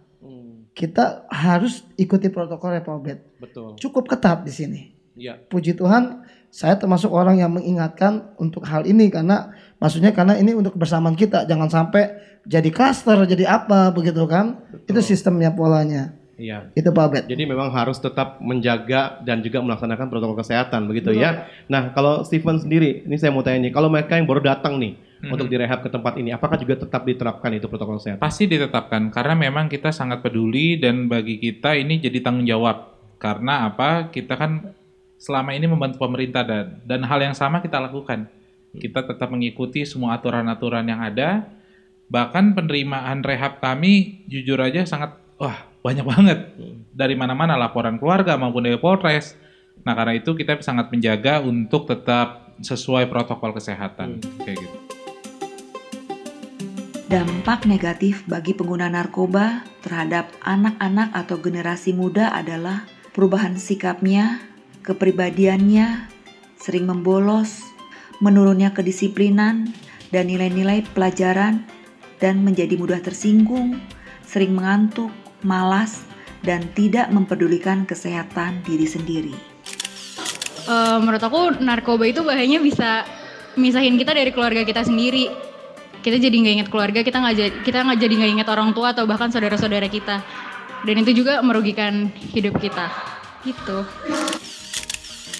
Kita 0.75 1.23
harus 1.31 1.87
ikuti 1.95 2.27
protokol 2.27 2.75
Pak 2.83 2.91
Obed. 2.91 3.19
Betul. 3.39 3.79
Cukup 3.79 4.11
ketat 4.11 4.43
di 4.43 4.51
sini. 4.51 4.81
Iya. 5.15 5.39
Puji 5.47 5.71
Tuhan, 5.79 6.27
saya 6.51 6.75
termasuk 6.75 7.07
orang 7.11 7.39
yang 7.39 7.55
mengingatkan 7.55 8.35
untuk 8.35 8.67
hal 8.67 8.83
ini 8.83 9.07
karena 9.07 9.55
maksudnya 9.79 10.11
karena 10.11 10.35
ini 10.35 10.51
untuk 10.51 10.75
kebersamaan 10.75 11.15
kita. 11.15 11.47
Jangan 11.47 11.71
sampai 11.71 12.03
jadi 12.43 12.67
klaster, 12.75 13.23
jadi 13.23 13.47
apa 13.47 13.95
begitu 13.95 14.27
kan? 14.27 14.59
Itu 14.83 14.99
sistemnya 14.99 15.55
polanya. 15.55 16.11
Iya. 16.35 16.67
Itu 16.75 16.91
Pak 16.91 17.03
Obed. 17.07 17.23
Jadi 17.31 17.43
memang 17.47 17.71
harus 17.71 17.95
tetap 17.95 18.43
menjaga 18.43 19.23
dan 19.23 19.39
juga 19.39 19.63
melaksanakan 19.63 20.11
protokol 20.11 20.35
kesehatan 20.43 20.83
begitu 20.91 21.15
ya. 21.15 21.47
Nah, 21.71 21.95
kalau 21.95 22.27
Steven 22.27 22.59
sendiri, 22.59 23.07
ini 23.07 23.15
saya 23.15 23.31
mau 23.31 23.39
tanya 23.39 23.63
nih, 23.67 23.71
kalau 23.71 23.87
mereka 23.87 24.19
yang 24.19 24.27
baru 24.27 24.43
datang 24.43 24.75
nih 24.75 24.99
untuk 25.25 25.47
direhab 25.47 25.79
ke 25.81 25.89
tempat 25.89 26.19
ini, 26.19 26.35
apakah 26.35 26.59
juga 26.59 26.75
tetap 26.75 27.07
diterapkan 27.07 27.49
itu 27.55 27.71
protokol 27.71 27.97
kesehatan? 27.97 28.21
Pasti 28.21 28.51
ditetapkan 28.51 29.09
karena 29.15 29.33
memang 29.33 29.71
kita 29.71 29.95
sangat 29.95 30.19
peduli 30.19 30.75
dan 30.75 31.07
bagi 31.07 31.39
kita 31.39 31.73
ini 31.79 32.03
jadi 32.03 32.19
tanggung 32.19 32.45
jawab. 32.45 32.93
Karena 33.15 33.71
apa? 33.71 34.11
Kita 34.11 34.35
kan 34.35 34.75
selama 35.15 35.55
ini 35.55 35.71
membantu 35.71 36.03
pemerintah 36.03 36.43
dan 36.43 36.83
dan 36.83 37.01
hal 37.07 37.19
yang 37.23 37.33
sama 37.33 37.63
kita 37.63 37.79
lakukan. 37.79 38.27
Kita 38.75 39.07
tetap 39.07 39.31
mengikuti 39.31 39.87
semua 39.87 40.19
aturan-aturan 40.19 40.83
yang 40.83 40.99
ada. 40.99 41.47
Bahkan 42.11 42.53
penerimaan 42.59 43.23
rehab 43.23 43.63
kami 43.63 44.27
jujur 44.27 44.59
aja 44.59 44.83
sangat 44.83 45.15
wah 45.39 45.74
banyak 45.85 46.01
banget 46.01 46.39
dari 46.89 47.13
mana-mana 47.13 47.53
laporan 47.53 48.01
keluarga 48.01 48.33
maupun 48.41 48.65
dari 48.65 48.81
Polres. 48.81 49.37
Nah 49.85 49.93
karena 49.93 50.17
itu 50.17 50.33
kita 50.33 50.57
sangat 50.65 50.89
menjaga 50.89 51.45
untuk 51.45 51.85
tetap 51.85 52.57
sesuai 52.65 53.05
protokol 53.05 53.53
kesehatan 53.53 54.17
kayak 54.41 54.65
gitu. 54.65 54.77
Dampak 57.05 57.69
negatif 57.69 58.25
bagi 58.25 58.57
pengguna 58.57 58.89
narkoba 58.89 59.61
terhadap 59.85 60.33
anak-anak 60.41 61.13
atau 61.13 61.37
generasi 61.37 61.93
muda 61.93 62.33
adalah 62.33 62.89
perubahan 63.13 63.53
sikapnya, 63.61 64.41
kepribadiannya, 64.81 66.09
sering 66.57 66.89
membolos, 66.89 67.61
menurunnya 68.25 68.73
kedisiplinan 68.73 69.69
dan 70.09 70.33
nilai-nilai 70.33 70.81
pelajaran, 70.97 71.61
dan 72.17 72.41
menjadi 72.41 72.73
mudah 72.73 72.97
tersinggung, 73.05 73.77
sering 74.25 74.57
mengantuk, 74.57 75.13
malas, 75.45 76.01
dan 76.41 76.65
tidak 76.73 77.13
mempedulikan 77.13 77.85
kesehatan 77.85 78.65
diri 78.65 78.89
sendiri. 78.89 79.35
Eh, 80.65 80.97
menurut 80.97 81.21
aku 81.21 81.61
narkoba 81.61 82.09
itu 82.09 82.25
bahayanya 82.25 82.57
bisa 82.57 83.05
misahin 83.53 84.01
kita 84.01 84.17
dari 84.17 84.33
keluarga 84.33 84.65
kita 84.65 84.81
sendiri. 84.81 85.29
Kita 86.01 86.17
jadi 86.21 86.33
nggak 86.33 86.55
ingat 86.61 86.69
keluarga, 86.69 86.99
kita 87.01 87.17
nggak 87.21 87.35
jadi 87.37 87.53
kita 87.65 87.77
nggak 87.85 87.99
jadi 88.01 88.13
nggak 88.13 88.31
ingat 88.41 88.47
orang 88.49 88.69
tua 88.73 88.93
atau 88.93 89.05
bahkan 89.05 89.29
saudara-saudara 89.29 89.89
kita. 89.89 90.25
Dan 90.85 91.01
itu 91.01 91.21
juga 91.21 91.41
merugikan 91.41 92.13
hidup 92.33 92.61
kita. 92.61 92.89
Gitu. 93.41 93.85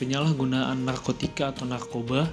Penyalahgunaan 0.01 0.81
narkotika 0.85 1.53
atau 1.53 1.69
narkoba 1.69 2.29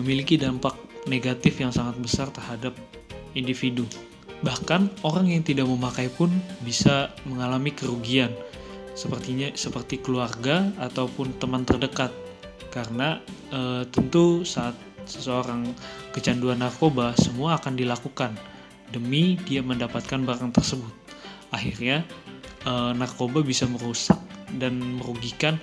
memiliki 0.00 0.40
dampak 0.40 0.76
negatif 1.04 1.60
yang 1.60 1.72
sangat 1.72 2.00
besar 2.00 2.32
terhadap 2.32 2.72
individu. 3.36 3.84
Bahkan 4.44 5.00
orang 5.08 5.32
yang 5.32 5.40
tidak 5.40 5.64
memakai 5.64 6.12
pun 6.12 6.28
bisa 6.60 7.08
mengalami 7.24 7.72
kerugian, 7.72 8.28
sepertinya 8.92 9.48
seperti 9.56 10.04
keluarga 10.04 10.68
ataupun 10.76 11.40
teman 11.40 11.64
terdekat. 11.64 12.12
Karena 12.68 13.16
eh, 13.48 13.88
tentu 13.88 14.44
saat 14.44 14.76
seseorang 15.08 15.72
kecanduan 16.12 16.60
narkoba, 16.60 17.16
semua 17.16 17.56
akan 17.56 17.72
dilakukan 17.72 18.36
demi 18.92 19.40
dia 19.48 19.64
mendapatkan 19.64 20.20
barang 20.20 20.52
tersebut. 20.52 20.92
Akhirnya 21.48 22.04
eh, 22.68 22.92
narkoba 22.92 23.40
bisa 23.40 23.64
merusak 23.64 24.20
dan 24.60 24.76
merugikan 25.00 25.56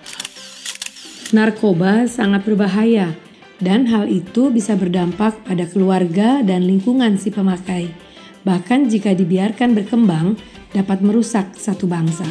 Narkoba 1.31 2.11
sangat 2.11 2.43
berbahaya 2.43 3.15
dan 3.63 3.87
hal 3.87 4.11
itu 4.11 4.51
bisa 4.51 4.75
berdampak 4.75 5.39
pada 5.47 5.63
keluarga 5.63 6.43
dan 6.43 6.67
lingkungan 6.67 7.15
si 7.15 7.31
pemakai. 7.31 8.10
Bahkan 8.41 8.89
jika 8.89 9.13
dibiarkan 9.13 9.77
berkembang, 9.77 10.33
dapat 10.73 11.05
merusak 11.05 11.53
satu 11.53 11.85
bangsa. 11.85 12.25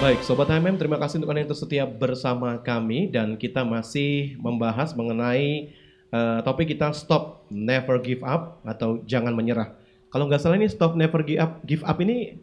Baik, 0.00 0.24
Sobat 0.24 0.48
HMM, 0.48 0.80
terima 0.80 0.96
kasih 0.96 1.20
untuk 1.20 1.30
Anda 1.30 1.44
yang 1.44 1.52
tersetia 1.52 1.84
bersama 1.86 2.58
kami 2.58 3.12
dan 3.12 3.36
kita 3.36 3.62
masih 3.62 4.34
membahas 4.40 4.96
mengenai 4.96 5.70
eh, 6.08 6.38
topik 6.42 6.72
kita 6.72 6.90
Stop 6.96 7.44
Never 7.52 8.00
Give 8.00 8.24
Up 8.24 8.64
atau 8.64 9.04
Jangan 9.04 9.36
Menyerah. 9.36 9.76
Kalau 10.08 10.26
nggak 10.26 10.40
salah 10.40 10.56
ini 10.56 10.72
Stop 10.72 10.96
Never 10.96 11.20
Give 11.20 11.38
Up, 11.38 11.60
Give 11.68 11.84
Up 11.84 12.00
ini 12.00 12.40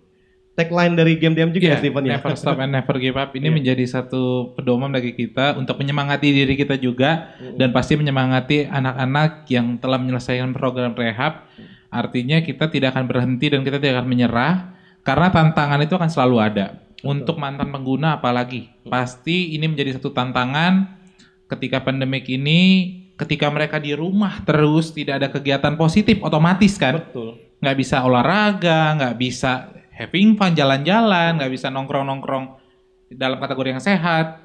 tagline 0.59 0.99
dari 0.99 1.15
game 1.15 1.31
DM 1.31 1.55
juga 1.55 1.63
ya, 1.63 1.69
Iya, 1.71 1.79
Steven 1.79 2.03
ya? 2.03 2.19
Never 2.19 2.35
stop 2.35 2.59
and 2.59 2.75
never 2.75 2.95
give 2.99 3.15
up 3.15 3.31
ini 3.31 3.47
Iya. 3.47 3.55
menjadi 3.55 3.83
satu 3.87 4.51
pedoman 4.59 4.91
bagi 4.91 5.15
kita 5.15 5.55
untuk 5.55 5.79
menyemangati 5.79 6.27
diri 6.35 6.59
kita 6.59 6.75
juga 6.75 7.31
dan 7.55 7.71
pasti 7.71 7.95
menyemangati 7.95 8.67
anak-anak 8.67 9.47
yang 9.47 9.79
telah 9.79 9.95
menyelesaikan 9.95 10.51
program 10.51 10.91
rehab. 10.91 11.47
Artinya 11.87 12.43
kita 12.43 12.67
tidak 12.67 12.93
akan 12.93 13.07
berhenti 13.07 13.47
dan 13.47 13.63
kita 13.63 13.79
tidak 13.79 14.03
akan 14.03 14.07
menyerah 14.11 14.75
karena 15.01 15.31
tantangan 15.31 15.79
itu 15.79 15.95
akan 15.95 16.11
selalu 16.11 16.37
ada. 16.43 16.65
Untuk 16.99 17.39
mantan 17.39 17.71
pengguna 17.71 18.19
apalagi 18.19 18.67
pasti 18.83 19.55
ini 19.55 19.71
menjadi 19.71 19.95
satu 19.95 20.11
tantangan 20.11 20.99
ketika 21.47 21.79
pandemik 21.79 22.27
ini 22.27 22.91
ketika 23.15 23.47
mereka 23.47 23.79
di 23.79 23.95
rumah 23.95 24.43
terus 24.43 24.91
tidak 24.91 25.23
ada 25.23 25.27
kegiatan 25.31 25.75
positif 25.75 26.19
otomatis 26.19 26.75
kan 26.79 26.99
Betul. 27.03 27.39
nggak 27.59 27.75
bisa 27.79 28.03
olahraga, 28.03 28.95
nggak 28.99 29.15
bisa 29.15 29.51
having 29.99 30.39
fun, 30.39 30.55
jalan-jalan, 30.55 31.35
nggak 31.35 31.51
bisa 31.51 31.67
nongkrong-nongkrong 31.67 32.55
dalam 33.11 33.35
kategori 33.35 33.75
yang 33.75 33.83
sehat. 33.83 34.39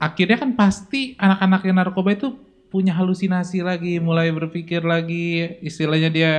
Akhirnya 0.00 0.40
kan 0.40 0.56
pasti 0.56 1.12
anak-anak 1.20 1.60
yang 1.68 1.76
narkoba 1.76 2.16
itu 2.16 2.32
punya 2.72 2.96
halusinasi 2.96 3.60
lagi, 3.60 4.00
mulai 4.00 4.32
berpikir 4.32 4.80
lagi, 4.80 5.60
istilahnya 5.60 6.08
dia 6.08 6.32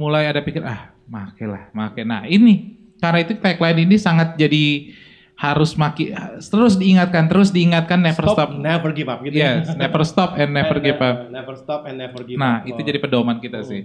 mulai 0.00 0.24
ada 0.24 0.40
pikir, 0.40 0.64
ah, 0.64 0.96
make 1.04 1.44
lah, 1.44 1.68
make. 1.76 2.00
Nah 2.08 2.24
ini, 2.24 2.80
karena 2.96 3.20
itu 3.20 3.36
tagline 3.36 3.84
ini 3.84 4.00
sangat 4.00 4.40
jadi 4.40 4.96
harus 5.34 5.74
maki 5.74 6.14
terus 6.38 6.78
diingatkan 6.78 7.26
terus 7.26 7.50
diingatkan 7.50 7.98
never 7.98 8.22
stop, 8.22 8.54
never 8.54 8.94
give 8.94 9.10
up 9.10 9.18
gitu 9.26 9.34
ya. 9.34 9.66
yes 9.66 9.74
never 9.74 10.06
stop 10.06 10.38
and 10.38 10.54
never 10.54 10.78
give 10.86 11.02
up 11.02 11.26
Never 11.26 11.58
stop 11.58 11.90
and 11.90 11.98
never 11.98 12.22
give 12.22 12.38
nah 12.38 12.62
up. 12.62 12.70
itu 12.70 12.78
Oh. 12.78 12.86
jadi 12.86 12.98
pedoman 13.02 13.42
kita 13.42 13.66
sih 13.66 13.82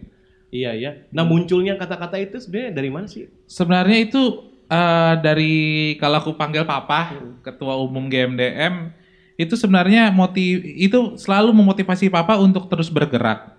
Iya 0.50 0.74
ya. 0.74 0.92
Nah 1.14 1.22
munculnya 1.26 1.78
kata-kata 1.78 2.18
itu 2.18 2.42
sebenarnya 2.42 2.72
dari 2.74 2.90
mana 2.90 3.06
sih? 3.06 3.30
Sebenarnya 3.46 3.98
itu 4.02 4.22
eh, 4.66 5.14
dari 5.22 5.56
kalau 6.02 6.18
aku 6.22 6.32
panggil 6.34 6.66
papa, 6.66 7.14
ketua 7.46 7.78
umum 7.78 8.10
GMDM, 8.10 8.90
itu 9.38 9.54
sebenarnya 9.54 10.10
motiv 10.10 10.66
itu 10.66 11.16
selalu 11.16 11.54
memotivasi 11.54 12.10
papa 12.10 12.42
untuk 12.42 12.66
terus 12.68 12.90
bergerak. 12.90 13.56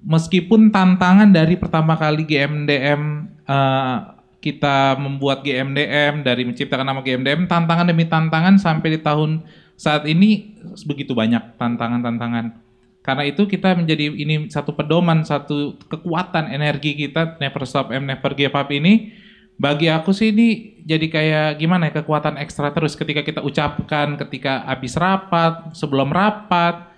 Meskipun 0.00 0.72
tantangan 0.72 1.28
dari 1.28 1.56
pertama 1.60 1.96
kali 1.96 2.24
GMDM 2.28 3.28
eh, 3.48 3.98
kita 4.40 4.96
membuat 4.96 5.44
GMDM 5.44 6.24
dari 6.24 6.48
menciptakan 6.48 6.84
nama 6.84 7.00
GMDM, 7.04 7.44
tantangan 7.44 7.88
demi 7.88 8.08
tantangan 8.08 8.56
sampai 8.56 8.96
di 8.96 9.00
tahun 9.00 9.44
saat 9.76 10.04
ini 10.08 10.56
begitu 10.84 11.16
banyak 11.16 11.56
tantangan-tantangan. 11.56 12.69
Karena 13.00 13.24
itu 13.24 13.48
kita 13.48 13.72
menjadi 13.72 14.12
ini 14.12 14.52
satu 14.52 14.76
pedoman, 14.76 15.24
satu 15.24 15.80
kekuatan 15.88 16.52
energi 16.52 16.94
kita 16.94 17.40
never 17.40 17.64
stop 17.64 17.88
and 17.90 18.04
never 18.04 18.36
give 18.36 18.52
up 18.52 18.68
ini 18.68 19.16
bagi 19.60 19.92
aku 19.92 20.16
sih 20.16 20.32
ini 20.32 20.80
jadi 20.88 21.06
kayak 21.12 21.48
gimana 21.60 21.92
ya 21.92 22.00
kekuatan 22.00 22.40
ekstra 22.40 22.72
terus 22.72 22.96
ketika 22.96 23.20
kita 23.20 23.44
ucapkan 23.44 24.16
ketika 24.16 24.64
habis 24.64 24.96
rapat, 24.96 25.76
sebelum 25.76 26.08
rapat. 26.08 26.88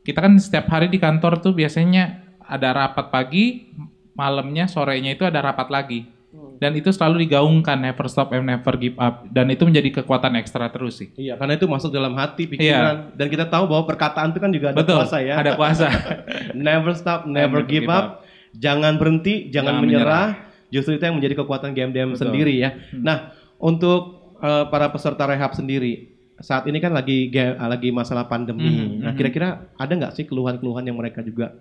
Kita 0.00 0.24
kan 0.24 0.40
setiap 0.40 0.64
hari 0.72 0.88
di 0.88 0.96
kantor 0.96 1.44
tuh 1.44 1.52
biasanya 1.52 2.24
ada 2.40 2.72
rapat 2.72 3.12
pagi, 3.12 3.68
malamnya, 4.16 4.64
sorenya 4.64 5.12
itu 5.12 5.28
ada 5.28 5.44
rapat 5.44 5.68
lagi. 5.68 6.08
Dan 6.56 6.72
itu 6.76 6.88
selalu 6.88 7.28
digaungkan 7.28 7.76
never 7.76 8.06
stop 8.08 8.32
and 8.32 8.48
never 8.48 8.74
give 8.76 8.96
up 8.96 9.28
dan 9.28 9.46
itu 9.52 9.62
menjadi 9.68 10.00
kekuatan 10.02 10.36
ekstra 10.40 10.72
terus 10.72 10.98
sih. 10.98 11.08
Iya, 11.14 11.36
karena 11.36 11.54
itu 11.56 11.68
masuk 11.68 11.92
dalam 11.92 12.16
hati, 12.16 12.48
pikiran, 12.48 13.12
dan 13.12 13.26
kita 13.28 13.44
tahu 13.46 13.68
bahwa 13.68 13.84
perkataan 13.84 14.32
itu 14.32 14.40
kan 14.40 14.50
juga 14.50 14.66
ada 14.72 14.76
Iya. 14.76 14.82
Betul, 14.82 14.96
kuasa 15.00 15.16
ya. 15.20 15.34
ada 15.36 15.50
kuasa. 15.54 15.86
never 16.56 16.92
stop, 16.96 17.20
never 17.28 17.60
Never 17.60 17.62
give 17.68 17.84
give 17.84 17.92
up. 17.92 18.24
Jangan 18.56 18.96
berhenti, 18.96 19.52
jangan, 19.52 19.78
Jangan 19.78 19.84
menyerah. 19.84 20.28
Justru 20.72 20.98
itu 20.98 21.04
yang 21.04 21.16
menjadi 21.20 21.34
kekuatan 21.44 21.76
GMDM 21.76 22.16
Betul. 22.16 22.20
sendiri 22.26 22.54
ya. 22.58 22.74
Hmm. 22.74 23.04
Nah, 23.04 23.16
untuk 23.60 24.34
eh, 24.40 24.64
para 24.68 24.88
peserta 24.90 25.24
rehab 25.28 25.52
sendiri, 25.54 26.16
saat 26.40 26.68
ini 26.68 26.76
kan 26.80 26.92
lagi 26.92 27.32
lagi 27.56 27.88
masalah 27.92 28.28
pandemi. 28.28 28.68
Mhm, 28.68 29.00
Nah, 29.00 29.12
mhm. 29.12 29.16
kira-kira 29.16 29.72
ada 29.72 29.92
nggak 29.92 30.12
sih 30.12 30.24
keluhan-keluhan 30.28 30.84
yang 30.84 30.96
mereka 30.96 31.24
juga 31.24 31.56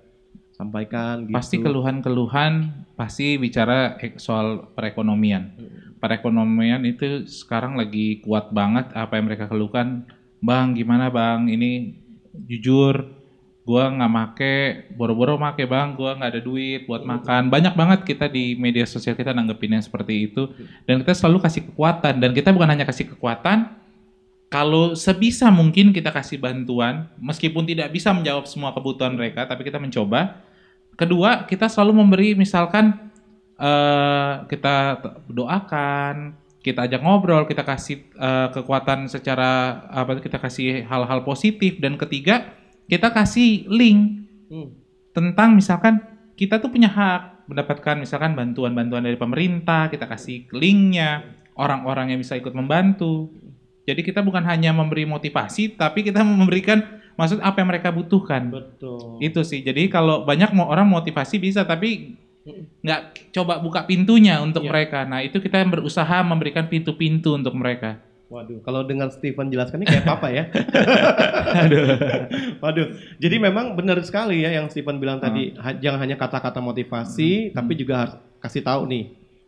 sampaikan 0.55 1.27
gitu? 1.27 1.35
Pasti 1.35 1.59
keluhan-keluhan 1.59 2.71
pasti 2.95 3.35
bicara 3.35 3.99
soal 4.15 4.71
perekonomian. 4.71 5.51
Perekonomian 5.99 6.87
itu 6.87 7.27
sekarang 7.27 7.75
lagi 7.75 8.23
kuat 8.23 8.55
banget 8.55 8.87
apa 8.95 9.19
yang 9.19 9.27
mereka 9.27 9.51
keluhkan. 9.51 10.07
Bang, 10.39 10.77
gimana 10.77 11.11
bang? 11.11 11.49
Ini 11.51 11.97
jujur, 12.47 13.03
gua 13.65 13.89
nggak 13.89 14.11
make, 14.11 14.55
boro-boro 14.95 15.35
make 15.35 15.65
bang, 15.65 15.97
gua 15.97 16.15
nggak 16.15 16.31
ada 16.37 16.41
duit 16.43 16.85
buat 16.85 17.03
makan. 17.03 17.49
Banyak 17.49 17.73
banget 17.73 17.99
kita 18.05 18.29
di 18.31 18.55
media 18.55 18.85
sosial 18.85 19.17
kita 19.17 19.33
nanggepin 19.35 19.75
yang 19.75 19.83
seperti 19.83 20.29
itu. 20.31 20.47
Dan 20.85 21.01
kita 21.03 21.17
selalu 21.17 21.43
kasih 21.43 21.67
kekuatan. 21.73 22.21
Dan 22.21 22.31
kita 22.31 22.53
bukan 22.53 22.69
hanya 22.69 22.85
kasih 22.85 23.11
kekuatan, 23.11 23.73
kalau 24.55 24.95
sebisa 24.95 25.51
mungkin 25.51 25.91
kita 25.91 26.15
kasih 26.15 26.39
bantuan, 26.39 27.11
meskipun 27.19 27.67
tidak 27.67 27.91
bisa 27.91 28.15
menjawab 28.15 28.47
semua 28.47 28.71
kebutuhan 28.71 29.11
mereka, 29.11 29.43
tapi 29.43 29.67
kita 29.67 29.83
mencoba. 29.83 30.47
Kedua, 30.95 31.43
kita 31.43 31.67
selalu 31.67 31.99
memberi 31.99 32.39
misalkan 32.39 33.11
eh, 33.59 34.33
kita 34.47 35.03
doakan, 35.27 36.39
kita 36.63 36.87
ajak 36.87 37.03
ngobrol, 37.03 37.43
kita 37.43 37.67
kasih 37.67 38.07
eh, 38.15 38.47
kekuatan 38.55 39.11
secara 39.11 39.83
apa 39.91 40.23
kita 40.23 40.39
kasih 40.39 40.87
hal-hal 40.87 41.27
positif 41.27 41.75
dan 41.83 41.99
ketiga, 41.99 42.55
kita 42.87 43.11
kasih 43.11 43.67
link 43.67 44.23
Hmm. 44.45 44.77
tentang 45.09 45.57
misalkan 45.57 46.05
kita 46.37 46.61
tuh 46.61 46.69
punya 46.69 46.85
hak 46.85 47.49
mendapatkan 47.49 47.97
misalkan 47.97 48.37
bantuan-bantuan 48.37 49.01
dari 49.01 49.17
pemerintah, 49.17 49.89
kita 49.89 50.05
kasih 50.05 50.45
linknya, 50.53 51.25
orang-orang 51.57 52.13
yang 52.13 52.19
bisa 52.21 52.37
ikut 52.37 52.53
membantu. 52.53 53.33
Jadi 53.85 54.01
kita 54.01 54.19
bukan 54.19 54.41
hanya 54.43 54.69
memberi 54.69 55.05
motivasi, 55.05 55.77
tapi 55.77 56.01
kita 56.01 56.21
memberikan 56.21 56.81
maksud 57.15 57.39
apa 57.39 57.61
yang 57.61 57.69
mereka 57.69 57.89
butuhkan. 57.89 58.49
Betul. 58.49 59.21
Itu 59.21 59.41
sih. 59.41 59.61
Jadi 59.61 59.87
kalau 59.87 60.25
banyak 60.25 60.51
mau 60.51 60.67
orang 60.67 60.85
motivasi 60.85 61.37
bisa, 61.37 61.63
tapi 61.63 62.17
nggak 62.81 63.31
coba 63.31 63.57
buka 63.57 63.85
pintunya 63.85 64.37
untuk 64.37 64.65
Iya. 64.65 64.69
mereka. 64.69 64.99
Nah 65.05 65.21
itu 65.21 65.37
kita 65.37 65.61
berusaha 65.65 66.17
memberikan 66.21 66.65
pintu-pintu 66.65 67.33
untuk 67.33 67.53
mereka. 67.53 67.97
Waduh, 68.25 68.57
kalau 68.61 68.81
dengar 68.81 69.07
Steven 69.09 69.47
jelaskan 69.49 69.79
ini 69.79 69.87
kayak 69.87 70.03
papa 70.03 70.27
ya. 70.33 70.43
Waduh, 72.63 72.87
jadi 73.17 73.35
memang 73.37 73.73
benar 73.77 73.97
sekali 74.01 74.41
ya 74.41 74.49
yang 74.51 74.65
Steven 74.67 74.97
bilang 74.97 75.19
tadi, 75.19 75.53
ha- 75.55 75.75
jangan 75.75 75.99
hanya 76.01 76.15
kata-kata 76.17 76.57
motivasi, 76.57 77.51
tapi 77.51 77.71
juga 77.75 77.93
harus 78.01 78.13
kasih 78.41 78.61
tahu 78.61 78.81
nih. 78.89 79.03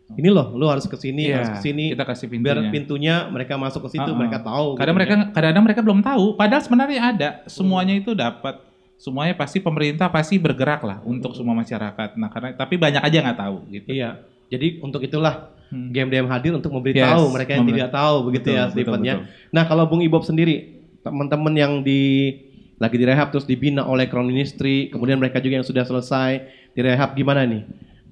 Ini 0.08 0.32
loh, 0.32 0.56
lu 0.56 0.65
harus 0.65 0.88
ke 0.88 0.96
sini, 0.96 1.28
Iya, 1.28 1.43
harus 1.43 1.52
ke 1.54 1.62
sini. 1.62 1.91
kita 1.91 2.08
kasih 2.08 2.32
Biar 2.32 2.39
pintunya. 2.56 2.72
pintunya 2.72 3.15
mereka 3.28 3.60
masuk 3.60 3.86
ke 3.86 4.00
situ, 4.00 4.08
Uh-uh. 4.08 4.15
mereka 4.15 4.39
tahu. 4.39 4.67
Kadang 4.74 4.96
gitu 4.96 5.00
mereka 5.04 5.13
ya. 5.13 5.24
kadang-kadang 5.30 5.65
mereka 5.67 5.82
belum 5.84 6.00
tahu, 6.00 6.26
padahal 6.34 6.62
sebenarnya 6.63 7.00
ada. 7.04 7.30
Semuanya 7.46 7.93
itu 7.93 8.15
dapat. 8.15 8.56
Semuanya 8.96 9.36
pasti 9.36 9.60
pemerintah 9.60 10.08
pasti 10.08 10.39
bergerak 10.39 10.82
lah 10.82 10.98
untuk 11.04 11.36
semua 11.36 11.54
masyarakat. 11.54 12.15
Nah, 12.15 12.32
karena 12.32 12.56
tapi 12.56 12.76
banyak 12.76 13.04
aja 13.04 13.17
nggak 13.20 13.38
tahu 13.38 13.58
gitu. 13.70 13.88
Iya. 13.91 14.10
Jadi 14.48 14.80
untuk 14.80 15.04
itulah 15.04 15.52
Hmm. 15.67 15.91
game 15.91 16.08
DM 16.08 16.26
hadir 16.26 16.56
untuk 16.56 16.72
memberitahu 16.72 17.28
Yes, 17.28 17.34
mereka 17.36 17.52
yang 17.52 17.67
tidak 17.67 17.91
tahu 17.91 18.15
begitu 18.24 18.48
ya 18.50 18.72
Betul, 18.72 19.04
ya. 19.04 19.20
betul. 19.20 19.28
Nah, 19.52 19.63
kalau 19.67 19.84
Bung 19.84 20.00
Ibob 20.00 20.24
sendiri, 20.24 20.56
teman-teman 21.04 21.52
yang 21.52 21.84
di 21.84 22.32
lagi 22.78 22.96
direhab 22.96 23.30
terus 23.30 23.43
dibina 23.43 23.84
oleh 23.84 24.08
Crown 24.08 24.24
Ministry, 24.24 24.88
kemudian 24.88 25.20
mereka 25.20 25.43
juga 25.43 25.60
yang 25.60 25.67
sudah 25.67 25.84
selesai 25.84 26.39
direhab 26.72 27.12
gimana 27.13 27.43
nih? 27.43 27.67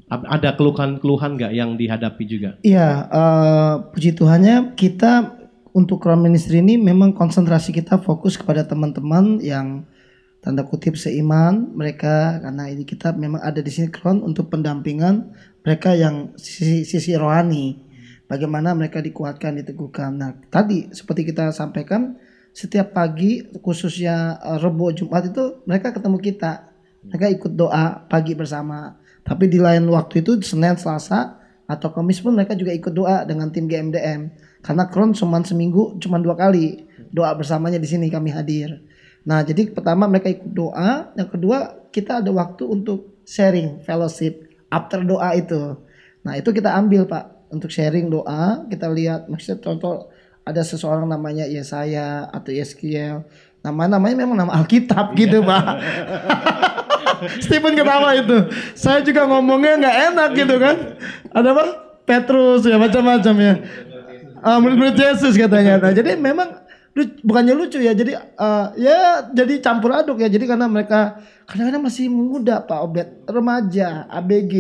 Ada 0.06 0.54
keluhan-keluhan 0.54 1.34
nggak 1.34 1.54
yang 1.58 1.74
dihadapi 1.82 2.24
juga? 2.30 2.50
Iya, 2.62 3.10
eh, 3.10 3.74
puji 3.90 4.14
Tuhannya 4.14 4.78
kita 4.78 5.34
untuk 5.74 6.06
Crown 6.06 6.22
Ministry 6.22 6.62
ini 6.62 6.78
memang 6.78 7.18
konsentrasi 7.18 7.74
kita 7.74 7.98
fokus 7.98 8.38
kepada 8.38 8.62
teman-teman 8.64 9.42
yang 9.42 9.84
tanda 10.46 10.62
kutip 10.62 10.94
seiman 10.94 11.74
mereka 11.74 12.38
karena 12.38 12.70
ini 12.70 12.86
kita 12.86 13.18
memang 13.18 13.42
ada 13.42 13.66
di 13.66 13.72
sini 13.74 13.90
Crown 13.90 14.22
untuk 14.22 14.54
pendampingan 14.54 15.34
mereka 15.66 15.98
yang 15.98 16.38
sisi, 16.38 16.86
sisi 16.86 17.18
rohani. 17.18 17.82
Bagaimana 18.30 18.74
mereka 18.74 19.02
dikuatkan, 19.02 19.58
diteguhkan. 19.58 20.18
Nah, 20.18 20.34
tadi 20.50 20.90
seperti 20.94 21.30
kita 21.30 21.50
sampaikan 21.50 22.18
setiap 22.54 22.94
pagi 22.94 23.42
khususnya 23.58 24.38
eh, 24.38 24.58
Rebo 24.62 24.94
Jumat 24.94 25.34
itu 25.34 25.66
mereka 25.66 25.98
ketemu 25.98 26.22
kita 26.22 26.76
mereka 27.10 27.26
ikut 27.30 27.52
doa 27.54 28.06
pagi 28.06 28.34
bersama. 28.34 28.98
Tapi 29.26 29.50
di 29.50 29.58
lain 29.58 29.90
waktu 29.90 30.22
itu 30.22 30.38
Senin, 30.46 30.78
Selasa 30.78 31.42
atau 31.66 31.90
Kamis 31.90 32.22
pun 32.22 32.38
mereka 32.38 32.54
juga 32.54 32.70
ikut 32.78 32.94
doa 32.94 33.26
dengan 33.26 33.50
tim 33.50 33.66
GMDM. 33.66 34.30
Karena 34.62 34.86
Kron 34.86 35.18
cuma 35.18 35.42
seminggu 35.42 35.98
cuma 35.98 36.22
dua 36.22 36.38
kali 36.38 36.86
doa 37.10 37.34
bersamanya 37.34 37.82
di 37.82 37.90
sini 37.90 38.14
kami 38.14 38.30
hadir. 38.30 38.86
Nah 39.26 39.42
jadi 39.42 39.74
pertama 39.74 40.06
mereka 40.06 40.30
ikut 40.30 40.54
doa, 40.54 41.10
yang 41.18 41.30
kedua 41.30 41.90
kita 41.90 42.22
ada 42.22 42.30
waktu 42.30 42.70
untuk 42.70 43.18
sharing 43.26 43.82
fellowship 43.82 44.46
after 44.70 45.02
doa 45.02 45.34
itu. 45.34 45.74
Nah 46.22 46.38
itu 46.38 46.54
kita 46.54 46.78
ambil 46.78 47.10
pak 47.10 47.50
untuk 47.50 47.74
sharing 47.74 48.14
doa, 48.14 48.70
kita 48.70 48.86
lihat 48.94 49.26
maksudnya 49.26 49.58
contoh 49.66 50.14
ada 50.46 50.62
seseorang 50.62 51.10
namanya 51.10 51.50
Yesaya 51.50 52.30
atau 52.30 52.54
Yeskiel, 52.54 53.26
nama 53.66 53.90
namanya 53.90 54.22
memang 54.22 54.38
nama 54.38 54.54
Alkitab 54.62 55.18
gitu 55.18 55.42
pak. 55.42 55.66
Stephen 57.44 57.74
ketawa 57.76 58.16
itu. 58.16 58.38
Saya 58.74 59.02
juga 59.02 59.28
ngomongnya 59.30 59.74
nggak 59.82 59.98
enak 60.14 60.30
gitu 60.38 60.56
kan. 60.58 60.76
Ada 61.32 61.50
apa? 61.52 61.66
Petrus 62.06 62.62
ya 62.70 62.78
macam-macam 62.78 63.36
ya. 63.42 63.54
Ah, 64.46 64.62
murid-murid 64.62 64.94
Yesus 64.94 65.34
katanya. 65.34 65.82
Nah, 65.82 65.90
jadi 65.90 66.14
memang 66.14 66.62
bukannya 67.26 67.58
lucu 67.58 67.82
ya. 67.82 67.98
Jadi 67.98 68.14
eh, 68.16 68.66
ya 68.78 69.26
jadi 69.34 69.58
campur 69.58 69.90
aduk 69.92 70.22
ya. 70.22 70.30
Jadi 70.30 70.46
karena 70.46 70.70
mereka 70.70 71.18
kadang-kadang 71.50 71.84
masih 71.84 72.08
muda 72.14 72.62
Pak 72.62 72.80
Obed, 72.86 73.08
remaja, 73.26 74.06
ABG. 74.08 74.54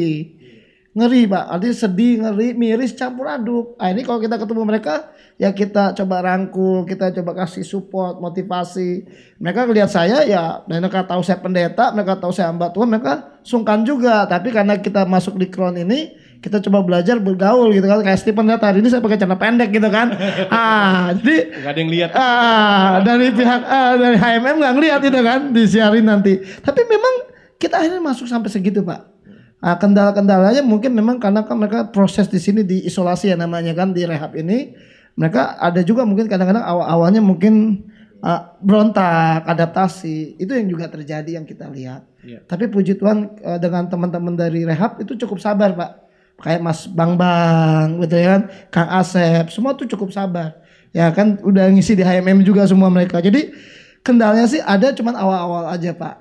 Ngeri 0.95 1.27
Pak, 1.27 1.45
artinya 1.51 1.75
sedih, 1.75 2.13
ngeri, 2.23 2.55
miris, 2.55 2.95
campur 2.95 3.27
aduk. 3.27 3.75
Nah 3.75 3.91
ini 3.91 4.07
kalau 4.07 4.23
kita 4.23 4.39
ketemu 4.39 4.63
mereka, 4.63 5.11
ya 5.35 5.51
kita 5.51 5.91
coba 5.91 6.23
rangkul, 6.23 6.87
kita 6.87 7.11
coba 7.19 7.43
kasih 7.43 7.67
support, 7.67 8.23
motivasi. 8.23 9.03
Mereka 9.35 9.67
lihat 9.75 9.91
saya 9.91 10.23
ya, 10.23 10.63
mereka 10.63 11.03
tahu 11.03 11.19
saya 11.19 11.43
pendeta, 11.43 11.91
mereka 11.91 12.15
tahu 12.15 12.31
saya 12.31 12.47
hamba 12.47 12.71
Tuhan, 12.71 12.87
mereka 12.87 13.43
sungkan 13.43 13.83
juga. 13.83 14.23
Tapi 14.23 14.55
karena 14.55 14.79
kita 14.79 15.03
masuk 15.03 15.35
di 15.35 15.51
Crown 15.51 15.75
ini, 15.75 16.15
kita 16.39 16.63
coba 16.63 16.79
belajar 16.79 17.19
bergaul 17.19 17.75
gitu 17.75 17.91
kan. 17.91 17.99
Kayak 17.99 18.19
Stephen 18.23 18.47
lihat 18.47 18.63
hari 18.63 18.79
ini 18.79 18.87
saya 18.87 19.03
pakai 19.03 19.19
celana 19.19 19.35
pendek 19.35 19.75
gitu 19.75 19.89
kan. 19.91 20.15
Ah, 20.47 21.11
jadi 21.11 21.59
Gak 21.59 21.71
ada 21.75 21.79
yang 21.83 21.91
lihat. 21.91 22.11
Ah, 22.15 23.03
dari 23.03 23.35
pihak 23.35 23.61
ah, 23.67 23.93
dari 23.99 24.15
HMM 24.15 24.55
nggak 24.63 24.73
ngeliat 24.79 25.01
itu 25.03 25.19
kan 25.19 25.39
disiarin 25.51 26.07
nanti. 26.07 26.39
Tapi 26.39 26.87
memang 26.87 27.13
kita 27.59 27.83
akhirnya 27.83 27.99
masuk 27.99 28.31
sampai 28.31 28.47
segitu 28.47 28.79
pak. 28.79 29.14
Ah, 29.63 29.79
kendala-kendalanya 29.79 30.61
mungkin 30.61 30.91
memang 30.93 31.17
karena 31.17 31.41
kan 31.47 31.55
mereka 31.57 31.87
proses 31.89 32.27
di 32.27 32.37
sini 32.37 32.61
di 32.61 32.83
isolasi 32.85 33.31
ya 33.31 33.37
namanya 33.39 33.71
kan 33.73 33.95
di 33.95 34.03
rehab 34.03 34.35
ini. 34.35 34.75
Mereka 35.15 35.57
ada 35.57 35.79
juga 35.79 36.03
mungkin 36.03 36.27
kadang-kadang 36.27 36.61
awal-awalnya 36.61 37.23
mungkin 37.23 37.85
ah, 38.19 38.53
berontak, 38.59 39.47
adaptasi. 39.47 40.35
Itu 40.37 40.53
yang 40.53 40.67
juga 40.67 40.91
terjadi 40.91 41.39
yang 41.39 41.47
kita 41.47 41.71
lihat. 41.71 42.03
Iya. 42.25 42.43
Tapi 42.43 42.67
puji 42.67 42.99
Tuhan 42.99 43.37
eh, 43.39 43.59
dengan 43.61 43.87
teman-teman 43.87 44.35
dari 44.35 44.67
rehab 44.67 44.99
itu 44.99 45.15
cukup 45.15 45.39
sabar 45.39 45.71
pak. 45.73 45.91
Kayak 46.35 46.61
Mas 46.67 46.83
Bang 46.91 47.15
Bang 47.15 48.03
gitu 48.03 48.19
ya 48.19 48.35
kan, 48.35 48.41
Kang 48.67 48.89
Asep, 48.91 49.47
semua 49.55 49.71
tuh 49.71 49.87
cukup 49.87 50.11
sabar. 50.11 50.59
Ya 50.91 51.07
kan 51.15 51.39
udah 51.39 51.71
ngisi 51.71 51.95
di 51.95 52.03
HMM 52.03 52.43
juga 52.43 52.67
semua 52.67 52.91
mereka. 52.91 53.23
Jadi 53.23 53.55
kendalanya 54.03 54.43
sih 54.45 54.59
ada 54.59 54.91
cuman 54.91 55.15
awal-awal 55.15 55.63
aja 55.71 55.95
pak. 55.95 56.15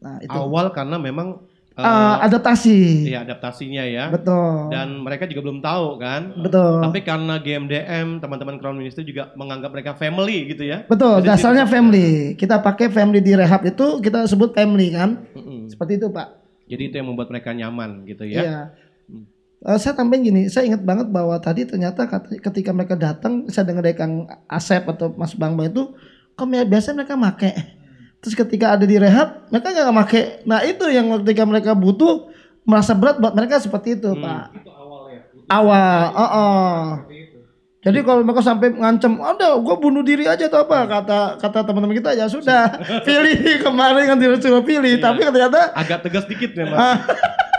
Nah 0.00 0.20
itu. 0.20 0.30
Awal 0.32 0.76
karena 0.76 1.00
memang 1.00 1.40
Eh, 1.76 2.14
adaptasi. 2.24 3.04
Iya 3.04 3.28
adaptasinya 3.28 3.84
ya. 3.84 4.08
Betul. 4.08 4.72
Dan 4.72 5.04
mereka 5.04 5.28
juga 5.28 5.44
belum 5.44 5.60
tahu 5.60 6.00
kan. 6.00 6.32
Betul. 6.40 6.80
Tapi 6.80 6.98
karena 7.04 7.36
GMDM 7.36 8.16
teman-teman 8.16 8.56
Crown 8.56 8.80
Ministry 8.80 9.04
juga 9.04 9.28
menganggap 9.36 9.76
mereka 9.76 9.92
family 9.92 10.56
gitu 10.56 10.64
ya. 10.64 10.88
Betul, 10.88 11.20
Jadi 11.20 11.28
dasarnya 11.28 11.68
tidak- 11.68 11.76
family. 11.76 12.08
Kita 12.32 12.64
pakai 12.64 12.88
family 12.88 13.20
di 13.20 13.36
rehab 13.36 13.60
itu 13.68 14.00
kita 14.00 14.24
sebut 14.24 14.56
family 14.56 14.88
kan. 14.88 15.20
Mm-mm. 15.36 15.68
Seperti 15.68 16.00
itu 16.00 16.08
pak. 16.08 16.40
Jadi 16.64 16.82
itu 16.88 16.94
yang 16.96 17.12
membuat 17.12 17.28
mereka 17.28 17.52
nyaman 17.52 18.08
gitu 18.08 18.24
ya. 18.24 18.40
Iya. 18.40 18.60
Eh, 19.68 19.76
saya 19.76 19.92
tambahin 19.92 20.24
gini, 20.24 20.42
saya 20.48 20.64
ingat 20.72 20.80
banget 20.80 21.12
bahwa 21.12 21.36
tadi 21.40 21.68
ternyata 21.68 22.08
ketika 22.40 22.72
mereka 22.72 22.96
datang, 22.96 23.52
saya 23.52 23.68
dengar 23.68 23.84
dari 23.84 23.96
Kang 23.96 24.24
Asep 24.48 24.84
atau 24.88 25.12
Mas 25.12 25.36
Bang 25.36 25.60
Bang 25.60 25.68
itu, 25.68 25.92
kok 26.32 26.46
biasanya 26.48 27.04
mereka 27.04 27.20
make. 27.20 27.52
Terus 28.20 28.34
ketika 28.34 28.74
ada 28.74 28.84
di 28.88 28.96
rehab, 28.98 29.46
mereka 29.52 29.70
nggak 29.70 29.94
make. 29.94 30.22
Nah 30.48 30.60
itu 30.66 30.84
yang 30.90 31.06
ketika 31.22 31.42
mereka 31.46 31.70
butuh 31.76 32.32
merasa 32.66 32.92
berat 32.96 33.22
buat 33.22 33.32
mereka 33.36 33.62
seperti 33.62 34.00
itu, 34.00 34.10
Pak. 34.18 34.66
Awal, 35.46 36.02
oh, 36.10 36.30
oh. 36.34 36.82
Jadi 37.86 38.02
kalau 38.02 38.26
mereka 38.26 38.42
sampai 38.42 38.74
ngancem, 38.74 39.14
ada 39.22 39.54
gue 39.62 39.76
bunuh 39.78 40.02
diri 40.02 40.26
aja 40.26 40.50
atau 40.50 40.66
apa 40.66 40.90
kata 40.90 41.38
kata 41.38 41.58
teman-teman 41.62 41.94
kita 41.94 42.18
ya 42.18 42.26
sudah 42.26 42.82
pilih 43.06 43.62
kemarin 43.62 44.10
kan 44.10 44.18
disuruh 44.18 44.66
pilih, 44.66 44.98
tapi 44.98 45.22
ternyata 45.22 45.70
Agak 45.70 46.02
tegas 46.02 46.26
dikit 46.26 46.50
memang. 46.58 46.74
Ah. 46.74 46.98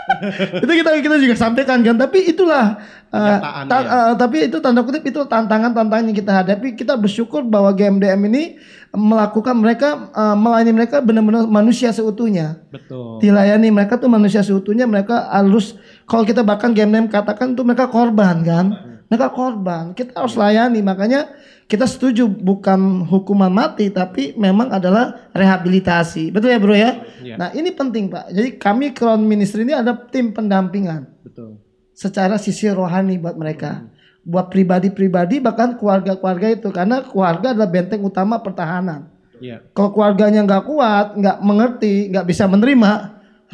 itu 0.64 0.72
kita 0.72 0.90
kita 1.04 1.16
juga 1.20 1.34
sampaikan 1.36 1.84
kan 1.84 1.96
tapi 1.96 2.32
itulah 2.32 2.80
uh, 3.12 3.38
ta- 3.68 3.84
ya. 3.84 3.92
uh, 3.92 4.14
tapi 4.16 4.48
itu 4.48 4.56
tanda 4.58 4.80
kutip 4.80 5.04
itu 5.04 5.20
tantangan-tantangan 5.28 6.04
yang 6.08 6.16
kita 6.16 6.32
hadapi 6.32 6.74
kita 6.74 6.96
bersyukur 6.96 7.44
bahwa 7.44 7.72
GMDM 7.76 8.20
ini 8.32 8.56
melakukan 8.96 9.52
mereka 9.52 10.08
uh, 10.16 10.32
melayani 10.32 10.72
mereka 10.72 11.04
benar-benar 11.04 11.44
manusia 11.44 11.92
seutuhnya. 11.92 12.64
Betul. 12.72 13.20
dilayani 13.20 13.68
mereka 13.68 14.00
tuh 14.00 14.08
manusia 14.08 14.40
seutuhnya 14.40 14.88
mereka 14.88 15.28
harus 15.28 15.76
kalau 16.08 16.24
kita 16.24 16.40
bahkan 16.40 16.72
GMDM 16.72 17.12
katakan 17.12 17.52
tuh 17.52 17.68
mereka 17.68 17.92
korban 17.92 18.40
kan? 18.44 18.66
Mereka 19.08 19.32
korban. 19.32 19.96
Kita 19.96 20.20
harus 20.20 20.36
layani. 20.36 20.84
Makanya 20.84 21.32
kita 21.68 21.84
setuju 21.84 22.28
bukan 22.28 23.04
hukuman 23.08 23.52
mati 23.52 23.92
tapi 23.92 24.36
memang 24.36 24.72
adalah 24.72 25.32
rehabilitasi. 25.36 26.32
Betul 26.32 26.56
ya 26.56 26.60
bro 26.60 26.76
ya? 26.76 26.92
Iya. 27.20 27.34
nah 27.36 27.48
ini 27.52 27.72
penting 27.72 28.08
pak. 28.08 28.32
Jadi 28.32 28.48
kami 28.56 28.96
Crown 28.96 29.24
Ministry 29.24 29.68
ini 29.68 29.76
ada 29.76 29.92
tim 29.96 30.32
pendampingan. 30.32 31.08
Betul. 31.24 31.60
secara 31.98 32.38
sisi 32.38 32.70
rohani 32.70 33.18
buat 33.18 33.34
mereka 33.34 33.82
buat 34.24 34.50
pribadi-pribadi 34.52 35.40
bahkan 35.40 35.76
keluarga-keluarga 35.78 36.52
itu 36.52 36.68
karena 36.70 37.04
keluarga 37.06 37.52
adalah 37.56 37.70
benteng 37.70 38.02
utama 38.04 38.38
pertahanan 38.38 39.08
Iya. 39.38 39.62
kalau 39.70 39.94
keluarganya 39.94 40.42
nggak 40.42 40.64
kuat, 40.66 41.06
nggak 41.14 41.38
mengerti, 41.42 42.10
nggak 42.10 42.26
bisa 42.26 42.44
menerima, 42.50 42.90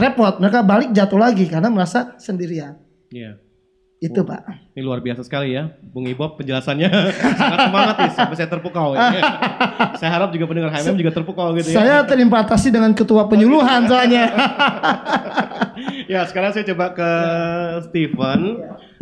repot. 0.01 0.35
Mereka 0.41 0.59
balik 0.65 0.91
jatuh 0.97 1.21
lagi 1.21 1.45
karena 1.47 1.69
merasa 1.69 2.17
sendirian. 2.17 2.81
Iya. 3.13 3.37
Itu 4.03 4.21
pak. 4.21 4.77
Ini 4.77 4.85
luar 4.85 5.01
biasa 5.01 5.25
sekali 5.25 5.57
ya, 5.57 5.71
Bung 5.81 6.05
Ibob 6.05 6.37
penjelasannya 6.37 6.93
sangat 7.41 7.59
semangat 7.73 7.95
nih 7.97 8.11
sampai 8.13 8.37
saya 8.37 8.49
terpukau. 8.53 8.93
Ya. 8.93 9.13
saya 10.01 10.11
harap 10.13 10.29
juga 10.29 10.45
pendengar 10.51 10.77
HMM 10.77 10.97
juga 11.01 11.13
terpukau 11.15 11.49
gitu 11.57 11.73
ya. 11.73 11.77
Saya 11.81 11.97
terimpatasi 12.05 12.69
dengan 12.69 12.93
ketua 12.93 13.25
penyuluhan 13.31 13.89
soalnya. 13.89 14.29
ya 16.13 16.21
sekarang 16.29 16.53
saya 16.53 16.69
coba 16.69 16.93
ke 16.93 17.11
Steven. 17.89 18.41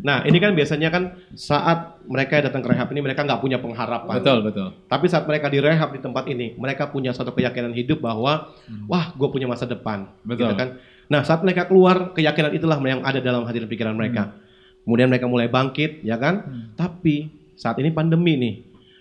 Nah 0.02 0.26
ini 0.26 0.42
kan 0.42 0.50
biasanya 0.52 0.90
kan 0.90 1.14
saat 1.38 2.02
mereka 2.10 2.42
datang 2.42 2.58
ke 2.58 2.68
rehab 2.74 2.90
ini 2.90 3.00
mereka 3.00 3.22
nggak 3.22 3.38
punya 3.38 3.62
pengharapan. 3.62 4.18
Betul, 4.18 4.38
betul. 4.42 4.68
Tapi 4.90 5.06
saat 5.06 5.24
mereka 5.30 5.46
direhab 5.46 5.94
di 5.94 6.02
tempat 6.02 6.26
ini, 6.26 6.58
mereka 6.58 6.90
punya 6.90 7.14
suatu 7.14 7.30
keyakinan 7.30 7.70
hidup 7.70 8.02
bahwa 8.02 8.50
wah 8.90 9.04
gue 9.14 9.28
punya 9.30 9.46
masa 9.46 9.64
depan. 9.64 10.10
Betul. 10.26 10.50
Gitu 10.50 10.54
kan. 10.58 10.68
Nah 11.06 11.22
saat 11.22 11.46
mereka 11.46 11.70
keluar 11.70 12.10
keyakinan 12.18 12.50
itulah 12.50 12.76
yang 12.82 13.06
ada 13.06 13.22
dalam 13.22 13.46
hati 13.46 13.62
dan 13.62 13.70
pikiran 13.70 13.94
mereka. 13.94 14.34
Kemudian 14.82 15.06
mereka 15.06 15.30
mulai 15.30 15.46
bangkit, 15.46 16.02
ya 16.02 16.18
kan? 16.18 16.66
Tapi 16.74 17.30
saat 17.54 17.78
ini 17.78 17.94
pandemi 17.94 18.34
nih, 18.34 18.54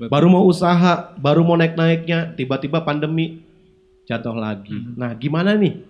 baru 0.06 0.30
mau 0.30 0.46
usaha, 0.46 1.18
baru 1.18 1.42
mau 1.42 1.58
naik-naiknya, 1.58 2.38
tiba-tiba 2.38 2.86
pandemi 2.86 3.42
jatuh 4.06 4.38
lagi. 4.38 4.78
Nah 4.94 5.18
gimana 5.18 5.58
nih 5.58 5.82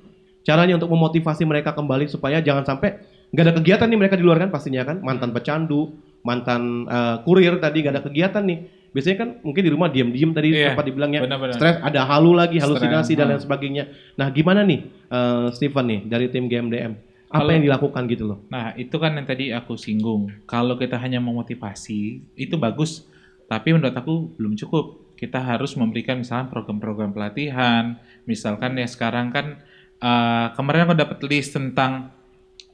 caranya 0.47 0.80
untuk 0.80 0.88
memotivasi 0.89 1.43
mereka 1.43 1.76
kembali 1.76 2.08
supaya 2.08 2.39
jangan 2.39 2.63
sampai 2.63 3.04
nggak 3.32 3.44
ada 3.48 3.54
kegiatan 3.58 3.88
nih 3.88 4.00
mereka 4.00 4.15
di 4.20 4.24
luar 4.28 4.38
kan 4.44 4.50
pastinya 4.52 4.84
kan 4.84 5.00
mantan 5.00 5.32
pecandu, 5.32 5.96
mantan 6.22 6.86
eh, 6.86 7.17
kurir 7.24 7.58
tadi 7.58 7.78
nggak 7.82 7.94
ada 7.96 8.04
kegiatan 8.04 8.44
nih. 8.44 8.60
Biasanya 8.91 9.17
kan 9.24 9.30
mungkin 9.39 9.63
di 9.63 9.72
rumah 9.72 9.88
diam-diam 9.88 10.36
tadi 10.36 10.52
Iya, 10.52 10.76
sempat 10.76 10.84
dibilangnya 10.84 11.24
stres, 11.56 11.80
ada 11.80 12.04
halu 12.12 12.36
lagi, 12.36 12.60
halusinasi 12.60 13.15
dan 13.15 13.32
lain 13.32 13.39
sebagainya. 13.39 13.84
Nah 14.20 14.28
gimana 14.36 14.67
nih 14.67 14.80
eh, 15.08 15.48
Steven 15.56 15.86
nih 15.88 16.00
dari 16.12 16.28
tim 16.28 16.52
GMDM? 16.52 17.12
Apa 17.32 17.48
Kalau- 17.48 17.56
yang 17.56 17.63
dilakukan 17.63 18.04
gitu 18.12 18.24
loh? 18.28 18.44
Nah, 18.52 18.76
itu 18.76 18.91
kan 19.00 19.15
yang 19.15 19.24
tadi 19.24 19.56
aku 19.56 19.80
singgung. 19.80 20.28
Kalau 20.44 20.76
kita 20.76 21.00
hanya 21.00 21.24
memotivasi, 21.24 22.20
itu 22.36 22.56
bagus. 22.60 23.08
Tapi 23.48 23.72
menurut 23.72 23.96
aku 23.96 24.36
belum 24.36 24.60
cukup. 24.60 25.15
Kita 25.15 25.39
harus 25.39 25.80
memberikan 25.80 26.20
misalnya 26.20 26.52
program-program 26.52 27.15
pelatihan. 27.15 27.96
Misalkan 28.28 28.76
ya 28.76 28.84
sekarang 28.84 29.32
kan 29.32 29.63
eh, 30.04 30.48
kemarin 30.60 30.91
aku 30.91 30.96
dapat 31.00 31.24
list 31.32 31.56
tentang 31.56 32.12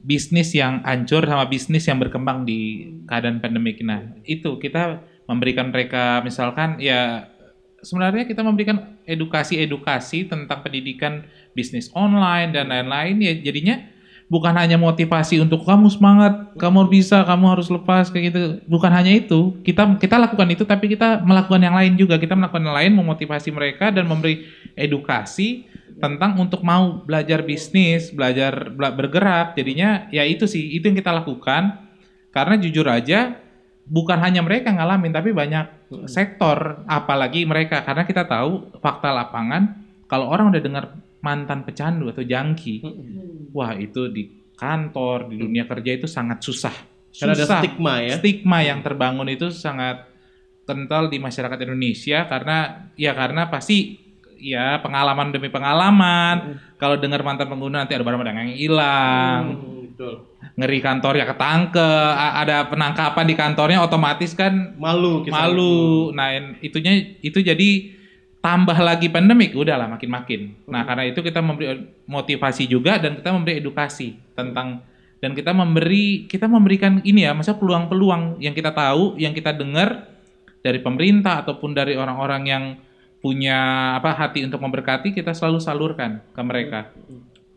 bisnis 0.02 0.54
yang 0.54 0.80
hancur 0.86 1.26
sama 1.26 1.46
bisnis 1.50 1.86
yang 1.86 1.98
berkembang 1.98 2.46
di 2.46 2.90
keadaan 3.06 3.42
pandemik. 3.42 3.82
Nah, 3.82 4.18
itu 4.22 4.56
kita 4.58 5.02
memberikan 5.28 5.68
mereka 5.68 6.24
misalkan 6.24 6.80
ya 6.80 7.28
sebenarnya 7.82 8.24
kita 8.26 8.42
memberikan 8.42 8.98
edukasi-edukasi 9.04 10.30
tentang 10.30 10.64
pendidikan 10.64 11.26
bisnis 11.52 11.92
online 11.94 12.54
dan 12.54 12.72
lain-lain 12.72 13.16
ya 13.22 13.32
jadinya 13.38 13.76
bukan 14.28 14.52
hanya 14.54 14.76
motivasi 14.76 15.40
untuk 15.40 15.64
kamu 15.64 15.88
semangat, 15.88 16.52
kamu 16.60 16.86
bisa, 16.92 17.24
kamu 17.24 17.44
harus 17.56 17.68
lepas 17.72 18.12
kayak 18.12 18.24
gitu. 18.30 18.40
Bukan 18.68 18.92
hanya 18.92 19.12
itu. 19.16 19.56
Kita 19.64 19.96
kita 19.96 20.20
lakukan 20.20 20.48
itu 20.52 20.68
tapi 20.68 20.92
kita 20.92 21.24
melakukan 21.24 21.60
yang 21.64 21.74
lain 21.74 21.96
juga. 21.96 22.20
Kita 22.20 22.36
melakukan 22.36 22.62
yang 22.62 22.76
lain 22.76 22.92
memotivasi 22.94 23.48
mereka 23.50 23.88
dan 23.88 24.04
memberi 24.04 24.44
edukasi 24.76 25.66
tentang 25.98 26.38
untuk 26.38 26.62
mau 26.62 27.02
belajar 27.02 27.42
bisnis, 27.42 28.14
belajar 28.14 28.70
bela- 28.70 28.94
bergerak. 28.94 29.58
Jadinya 29.58 30.06
ya 30.14 30.22
itu 30.22 30.46
sih, 30.46 30.62
itu 30.74 30.86
yang 30.86 30.98
kita 30.98 31.10
lakukan. 31.10 31.90
Karena 32.30 32.54
jujur 32.60 32.86
aja 32.86 33.34
bukan 33.88 34.20
hanya 34.20 34.44
mereka 34.44 34.68
ngalamin 34.68 35.10
tapi 35.10 35.32
banyak 35.32 35.88
sektor 36.04 36.84
apalagi 36.84 37.48
mereka 37.48 37.80
karena 37.80 38.04
kita 38.04 38.28
tahu 38.28 38.68
fakta 38.84 39.08
lapangan 39.08 39.80
kalau 40.04 40.28
orang 40.28 40.52
udah 40.52 40.60
dengar 40.60 40.84
mantan 41.20 41.66
pecandu 41.66 42.08
atau 42.08 42.22
jangki, 42.24 42.80
wah 43.52 43.74
itu 43.74 44.08
di 44.08 44.54
kantor, 44.54 45.28
di 45.30 45.36
dunia 45.38 45.68
kerja 45.68 45.98
itu 46.00 46.06
sangat 46.08 46.40
susah. 46.40 46.74
Karena 47.12 47.34
ada 47.34 47.44
Susah. 47.44 47.60
stigma 47.60 47.94
ya. 48.00 48.14
Stigma 48.16 48.58
yang 48.62 48.80
terbangun 48.80 49.28
itu 49.28 49.50
sangat 49.50 50.06
kental 50.64 51.08
di 51.08 51.18
masyarakat 51.18 51.58
Indonesia 51.64 52.28
karena 52.28 52.88
ya 52.94 53.16
karena 53.16 53.48
pasti 53.48 54.07
ya 54.38 54.78
pengalaman 54.80 55.30
demi 55.30 55.50
pengalaman. 55.50 56.58
Kalau 56.78 56.96
dengar 56.96 57.20
mantan 57.20 57.50
pengguna 57.50 57.82
nanti 57.82 57.94
ada 57.94 58.06
barang-barang 58.06 58.36
yang 58.38 58.52
hilang. 58.54 59.42
betul. 59.98 60.14
Ngeri 60.54 60.78
kantornya 60.78 61.26
ketangke, 61.26 61.82
a- 62.14 62.38
ada 62.38 62.70
penangkapan 62.70 63.24
di 63.26 63.34
kantornya 63.34 63.82
otomatis 63.82 64.30
kan 64.32 64.78
Malu 64.78 65.26
kita. 65.26 65.34
malu. 65.34 66.14
Nah, 66.14 66.54
itunya 66.62 67.18
itu 67.18 67.42
jadi 67.42 67.98
tambah 68.38 68.78
lagi 68.78 69.10
pandemik, 69.10 69.58
udahlah 69.58 69.90
makin-makin. 69.90 70.54
Nah, 70.70 70.86
karena 70.86 71.10
itu 71.10 71.18
kita 71.18 71.42
memberi 71.42 71.82
motivasi 72.06 72.70
juga 72.70 73.02
dan 73.02 73.18
kita 73.18 73.34
memberi 73.34 73.58
edukasi 73.58 74.14
tentang 74.38 74.86
dan 75.18 75.34
kita 75.34 75.50
memberi 75.50 76.30
kita 76.30 76.46
memberikan 76.46 77.02
ini 77.02 77.26
ya, 77.26 77.34
masa 77.34 77.58
peluang-peluang 77.58 78.38
yang 78.38 78.54
kita 78.54 78.70
tahu, 78.70 79.18
yang 79.18 79.34
kita 79.34 79.50
dengar 79.50 80.06
dari 80.62 80.78
pemerintah 80.78 81.42
ataupun 81.42 81.74
dari 81.74 81.98
orang-orang 81.98 82.42
yang 82.46 82.64
punya 83.18 83.92
apa 83.98 84.14
hati 84.14 84.46
untuk 84.46 84.62
memberkati, 84.62 85.10
kita 85.14 85.34
selalu 85.34 85.58
salurkan 85.58 86.22
ke 86.30 86.42
mereka. 86.42 86.90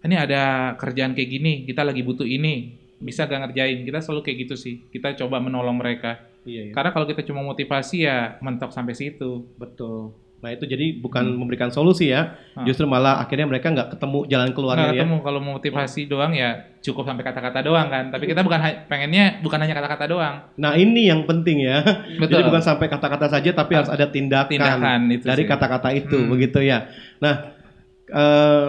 Ini 0.01 0.15
ada 0.17 0.73
kerjaan 0.81 1.13
kayak 1.13 1.29
gini, 1.29 1.53
kita 1.69 1.85
lagi 1.85 2.01
butuh 2.01 2.25
ini, 2.25 2.81
bisa 3.01 3.25
gak 3.25 3.49
ngerjain? 3.49 3.85
Kita 3.85 4.01
selalu 4.01 4.21
kayak 4.25 4.37
gitu 4.47 4.55
sih. 4.57 4.85
Kita 4.89 5.13
coba 5.17 5.41
menolong 5.41 5.77
mereka. 5.77 6.21
Iya, 6.41 6.69
iya. 6.69 6.73
Karena 6.73 6.89
kalau 6.93 7.05
kita 7.05 7.21
cuma 7.25 7.45
motivasi 7.45 8.05
ya 8.05 8.37
mentok 8.41 8.73
sampai 8.73 8.97
situ. 8.97 9.45
Betul. 9.57 10.13
Nah 10.41 10.49
itu 10.49 10.65
jadi 10.65 10.97
bukan 10.97 11.21
memberikan 11.31 11.69
solusi 11.69 12.09
ya, 12.09 12.33
Ah. 12.51 12.65
justru 12.65 12.83
malah 12.83 13.21
akhirnya 13.21 13.45
mereka 13.45 13.69
nggak 13.69 13.93
ketemu 13.93 14.25
jalan 14.25 14.49
keluarnya 14.51 14.83
Nggak 14.83 14.97
ya. 14.97 15.01
ketemu 15.05 15.17
kalau 15.21 15.39
motivasi 15.39 16.01
doang 16.05 16.33
ya 16.33 16.49
cukup 16.79 17.05
sampai 17.05 17.21
kata-kata 17.21 17.61
doang 17.61 17.87
kan. 17.87 18.09
Tapi 18.09 18.25
kita 18.25 18.41
bukan 18.41 18.57
pengennya 18.85 19.37
bukan 19.39 19.61
hanya 19.61 19.77
kata-kata 19.77 20.05
doang. 20.07 20.35
Nah 20.55 20.73
ini 20.73 21.07
yang 21.07 21.23
penting 21.23 21.61
ya. 21.61 21.85
Betul. 22.21 22.33
Jadi 22.33 22.43
bukan 22.43 22.63
sampai 22.63 22.89
kata-kata 22.89 23.29
saja, 23.29 23.49
tapi 23.51 23.71
harus 23.73 23.87
ada 23.87 24.03
tindakan, 24.03 24.49
Tindakan, 24.49 25.01
itu 25.09 25.23
dari 25.23 25.43
kata-kata 25.45 25.89
itu, 25.93 26.17
Hmm. 26.17 26.29
begitu 26.29 26.57
ya. 26.59 26.89
Nah, 27.17 27.53
eh, 28.07 28.65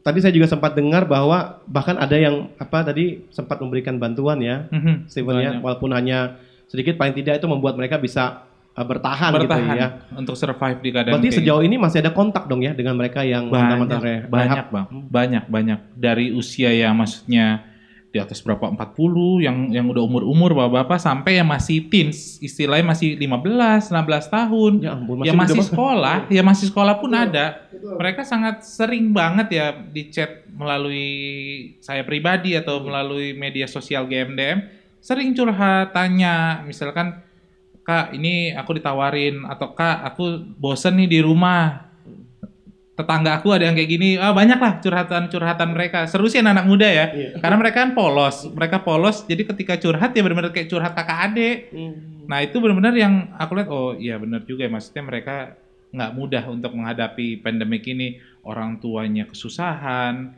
tadi 0.00 0.18
saya 0.20 0.32
juga 0.32 0.48
sempat 0.48 0.72
dengar 0.72 1.04
bahwa 1.04 1.60
bahkan 1.64 1.96
ada 1.96 2.16
yang 2.16 2.48
apa 2.56 2.80
tadi 2.82 3.28
sempat 3.28 3.60
memberikan 3.60 3.96
bantuan 3.96 4.40
ya, 4.40 4.68
Mhm, 4.68 5.04
Steven 5.06 5.36
ya, 5.38 5.50
walaupun 5.60 5.92
hanya 5.92 6.40
sedikit, 6.64 6.96
paling 6.96 7.12
tidak 7.12 7.38
itu 7.38 7.46
membuat 7.46 7.76
mereka 7.76 7.96
bisa 7.96 8.44
bertahan, 8.82 9.30
Bertahan 9.30 9.62
gitu 9.62 9.78
ya. 9.78 9.88
untuk 10.18 10.34
survive 10.34 10.82
di 10.82 10.90
keadaan 10.90 11.14
Berarti 11.14 11.38
sejauh 11.38 11.62
ini 11.62 11.78
masih 11.78 12.02
ada 12.02 12.10
kontak 12.10 12.50
dong 12.50 12.58
ya 12.58 12.74
dengan 12.74 12.98
mereka 12.98 13.22
yang 13.22 13.46
mantan-mantan 13.46 14.26
banyak, 14.26 14.66
bang, 14.74 14.86
banyak 15.06 15.44
banyak. 15.46 15.78
Dari 15.94 16.34
usia 16.34 16.74
yang 16.74 16.98
maksudnya 16.98 17.62
di 18.14 18.22
atas 18.22 18.38
berapa 18.46 18.70
40 18.70 19.42
yang 19.42 19.74
yang 19.74 19.90
udah 19.90 20.06
umur-umur 20.06 20.54
bapak-bapak 20.54 21.02
sampai 21.02 21.42
yang 21.42 21.50
masih 21.50 21.90
teens 21.90 22.38
istilahnya 22.38 22.94
masih 22.94 23.18
15 23.18 23.90
16 23.90 24.30
tahun. 24.30 24.72
Ya 24.82 24.90
ampun, 24.94 25.26
yang 25.26 25.34
muda 25.34 25.50
masih 25.50 25.62
sekolah 25.66 26.16
ya 26.30 26.42
masih 26.46 26.66
sekolah 26.70 26.94
pun 27.02 27.10
ada. 27.10 27.66
Mereka 27.74 28.22
sangat 28.22 28.62
sering 28.62 29.10
banget 29.10 29.50
ya 29.50 29.66
di 29.74 30.14
chat 30.14 30.46
melalui 30.46 31.10
saya 31.82 32.06
pribadi 32.06 32.54
atau 32.54 32.86
melalui 32.86 33.34
media 33.34 33.66
sosial 33.66 34.06
GMDM 34.06 34.62
sering 35.02 35.34
curhat 35.34 35.90
tanya. 35.90 36.62
Misalkan 36.62 37.18
kak 37.84 38.16
ini 38.16 38.56
aku 38.56 38.80
ditawarin 38.80 39.44
atau 39.44 39.76
kak 39.76 40.08
aku 40.08 40.40
bosen 40.56 40.96
nih 40.96 41.08
di 41.08 41.20
rumah. 41.20 41.92
Tetangga 42.94 43.42
aku 43.42 43.50
ada 43.50 43.66
yang 43.66 43.74
kayak 43.74 43.90
gini. 43.90 44.14
Ah 44.16 44.30
banyak 44.30 44.56
lah 44.56 44.78
curhatan-curhatan 44.78 45.68
mereka. 45.74 46.06
Seru 46.06 46.30
sih 46.30 46.40
anak-anak 46.40 46.66
muda 46.66 46.88
ya. 46.88 47.06
Karena 47.42 47.56
mereka 47.58 47.82
kan 47.84 47.90
polos. 47.92 48.46
Mereka 48.48 48.86
polos 48.86 49.26
jadi 49.26 49.42
ketika 49.44 49.74
curhat 49.76 50.14
ya 50.14 50.22
benar-benar 50.22 50.54
kayak 50.54 50.70
curhat 50.70 50.94
kakak 50.94 51.18
adik. 51.30 51.74
Nah 52.24 52.38
itu 52.40 52.56
benar-benar 52.62 52.94
yang 52.96 53.34
aku 53.36 53.52
lihat 53.58 53.68
oh 53.68 53.92
iya 53.98 54.16
benar 54.16 54.46
juga 54.46 54.64
ya. 54.64 54.70
Maksudnya 54.70 55.02
mereka 55.04 55.58
nggak 55.90 56.10
mudah 56.14 56.44
untuk 56.48 56.72
menghadapi 56.72 57.42
pandemik 57.42 57.84
ini. 57.90 58.22
Orang 58.46 58.78
tuanya 58.78 59.26
kesusahan. 59.26 60.30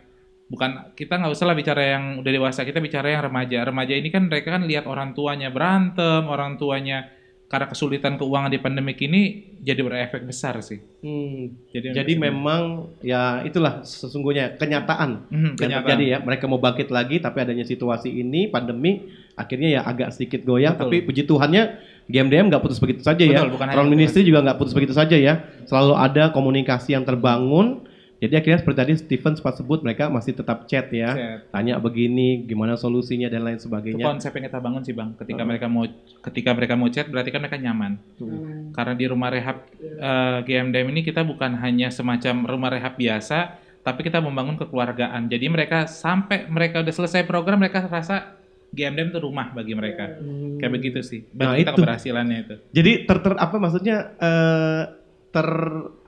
Bukan 0.49 0.97
kita 0.97 1.21
nggak 1.21 1.37
usah 1.37 1.47
lah 1.53 1.57
bicara 1.59 1.83
yang 1.93 2.25
udah 2.25 2.33
dewasa. 2.33 2.65
Kita 2.65 2.81
bicara 2.81 3.13
yang 3.13 3.21
remaja. 3.21 3.69
Remaja 3.69 3.93
ini 3.93 4.09
kan 4.09 4.33
mereka 4.33 4.57
kan 4.57 4.65
lihat 4.65 4.89
orang 4.89 5.13
tuanya 5.13 5.53
berantem 5.53 6.25
orang 6.25 6.57
tuanya 6.57 7.13
karena 7.47 7.67
kesulitan 7.67 8.15
keuangan 8.15 8.49
di 8.49 8.59
pandemik 8.59 8.99
ini 9.01 9.23
jadi 9.61 9.79
berefek 9.79 10.23
besar 10.23 10.59
sih 10.61 10.83
Hmm. 10.99 11.55
Jadi- 11.71 11.95
Jadi, 11.95 12.13
memang 12.19 12.91
ya 12.99 13.41
itulah 13.41 13.79
sesungguhnya 13.81 14.55
kenyataan 14.55 15.11
Mhm, 15.25 15.31
yang 15.31 15.55
kenyataan. 15.55 15.87
terjadi 15.87 16.05
ya. 16.05 16.19
Mereka 16.19 16.45
mau 16.45 16.59
bangkit 16.59 16.91
lagi 16.91 17.17
tapi 17.19 17.39
adanya 17.39 17.63
situasi 17.63 18.11
ini 18.11 18.47
pandemi 18.47 19.07
akhirnya 19.33 19.69
ya 19.71 19.81
agak 19.83 20.11
sedikit 20.11 20.43
goyang. 20.43 20.75
Betul. 20.75 20.83
Tapi 20.85 20.97
puji 21.03 21.23
Tuhannya 21.23 21.63
GMDM 22.05 22.47
nggak 22.49 22.59
putus 22.61 22.79
begitu 22.79 23.01
saja 23.01 23.23
ya. 23.23 23.39
Betul, 23.39 23.55
bukan 23.55 23.67
Crown 23.69 23.79
putus. 23.81 23.93
Ministry 23.93 24.23
juga 24.23 24.43
nggak 24.43 24.59
putus 24.59 24.75
begitu 24.75 24.93
saja 24.93 25.15
ya. 25.15 25.35
Selalu 25.65 25.95
ada 25.95 26.25
komunikasi 26.31 26.93
yang 26.93 27.07
terbangun. 27.07 27.87
Jadi 28.17 28.33
akhirnya 28.33 28.59
seperti 28.59 28.79
tadi 28.79 28.93
Stephen 28.97 29.33
sempat 29.33 29.55
sebut 29.55 29.81
mereka 29.81 30.09
masih 30.09 30.33
tetap 30.33 30.65
chat 30.65 30.89
ya. 30.89 31.13
Chat. 31.13 31.39
Tanya 31.51 31.77
begini, 31.77 32.43
gimana 32.43 32.73
solusinya 32.75 33.27
dan 33.27 33.43
lain 33.43 33.57
Itu 33.57 33.69
sebagainya. 33.69 34.01
konsep 34.03 34.33
yang 34.33 34.45
kita 34.47 34.59
bangun 34.59 34.83
sih 34.83 34.93
bang. 34.93 35.13
Ketika 35.15 35.39
Hmm. 35.39 35.49
mereka 35.49 35.67
mau 35.67 35.85
ketika 36.23 36.51
mereka 36.51 36.75
mau 36.75 36.89
chat 36.89 37.07
berarti 37.07 37.29
kan 37.29 37.41
mereka 37.41 37.59
nyaman. 37.59 37.93
Hmm. 38.17 38.73
Karena 38.73 38.93
di 38.93 39.05
rumah 39.05 39.29
rehab 39.29 39.69
eh, 39.79 40.39
GMDM 40.43 40.89
ini 40.91 41.01
kita 41.03 41.23
bukan 41.23 41.57
hanya 41.57 41.89
semacam 41.89 42.35
rumah 42.47 42.71
rehab 42.71 42.95
biasa, 42.95 43.53
tapi 43.81 44.01
kita 44.01 44.19
membangun 44.19 44.57
kekeluargaan. 44.57 45.29
Jadi 45.29 45.47
mereka 45.47 45.85
sampai 45.85 46.45
mereka 46.47 46.81
udah 46.81 46.95
selesai 46.95 47.23
program 47.23 47.59
mereka 47.59 47.85
rasa 47.85 48.33
GMDM 48.69 49.09
itu 49.11 49.21
rumah 49.21 49.51
bagi 49.51 49.73
mereka. 49.73 50.17
Kayak 50.57 50.73
begitu 50.75 51.01
sih. 51.01 51.21
Nah, 51.31 51.53
Bagi 51.53 51.63
kita 51.63 51.71
itu. 51.71 51.79
keberhasilannya 51.79 52.39
itu. 52.41 52.55
Jadi 52.73 52.93
ter, 53.05 53.19
ter- 53.21 53.39
apa 53.39 53.57
maksudnya 53.57 53.97
eh, 54.17 54.83
ter 55.31 55.49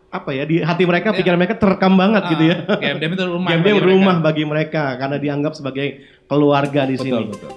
apa 0.09 0.33
ya 0.33 0.45
di 0.45 0.59
hati 0.59 0.85
mereka 0.85 1.13
pikiran 1.13 1.37
mereka 1.37 1.55
terekam 1.55 1.93
banget 1.93 2.23
Ah, 2.25 2.31
gitu 2.33 2.45
ya. 2.45 2.57
GMDM 2.65 3.13
itu 3.13 3.25
rumah 3.35 3.49
bagi 3.51 3.73
rumah 3.77 4.17
mereka. 4.17 4.25
bagi 4.25 4.45
mereka 4.45 4.83
karena 4.97 5.17
dianggap 5.17 5.53
sebagai 5.53 5.87
keluarga 6.25 6.83
di 6.85 6.97
Betul, 6.97 7.05
sini. 7.05 7.25
betul. 7.29 7.53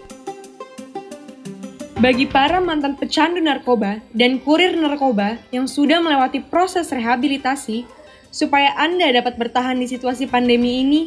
Bagi 1.96 2.26
para 2.26 2.58
mantan 2.58 2.98
pecandu 2.98 3.38
narkoba 3.38 4.02
dan 4.12 4.42
kurir 4.42 4.74
narkoba 4.74 5.38
yang 5.54 5.70
sudah 5.70 6.02
melewati 6.02 6.42
proses 6.42 6.90
rehabilitasi, 6.90 7.86
supaya 8.28 8.74
Anda 8.74 9.14
dapat 9.14 9.38
bertahan 9.38 9.78
di 9.78 9.86
situasi 9.86 10.26
pandemi 10.26 10.82
ini, 10.82 11.02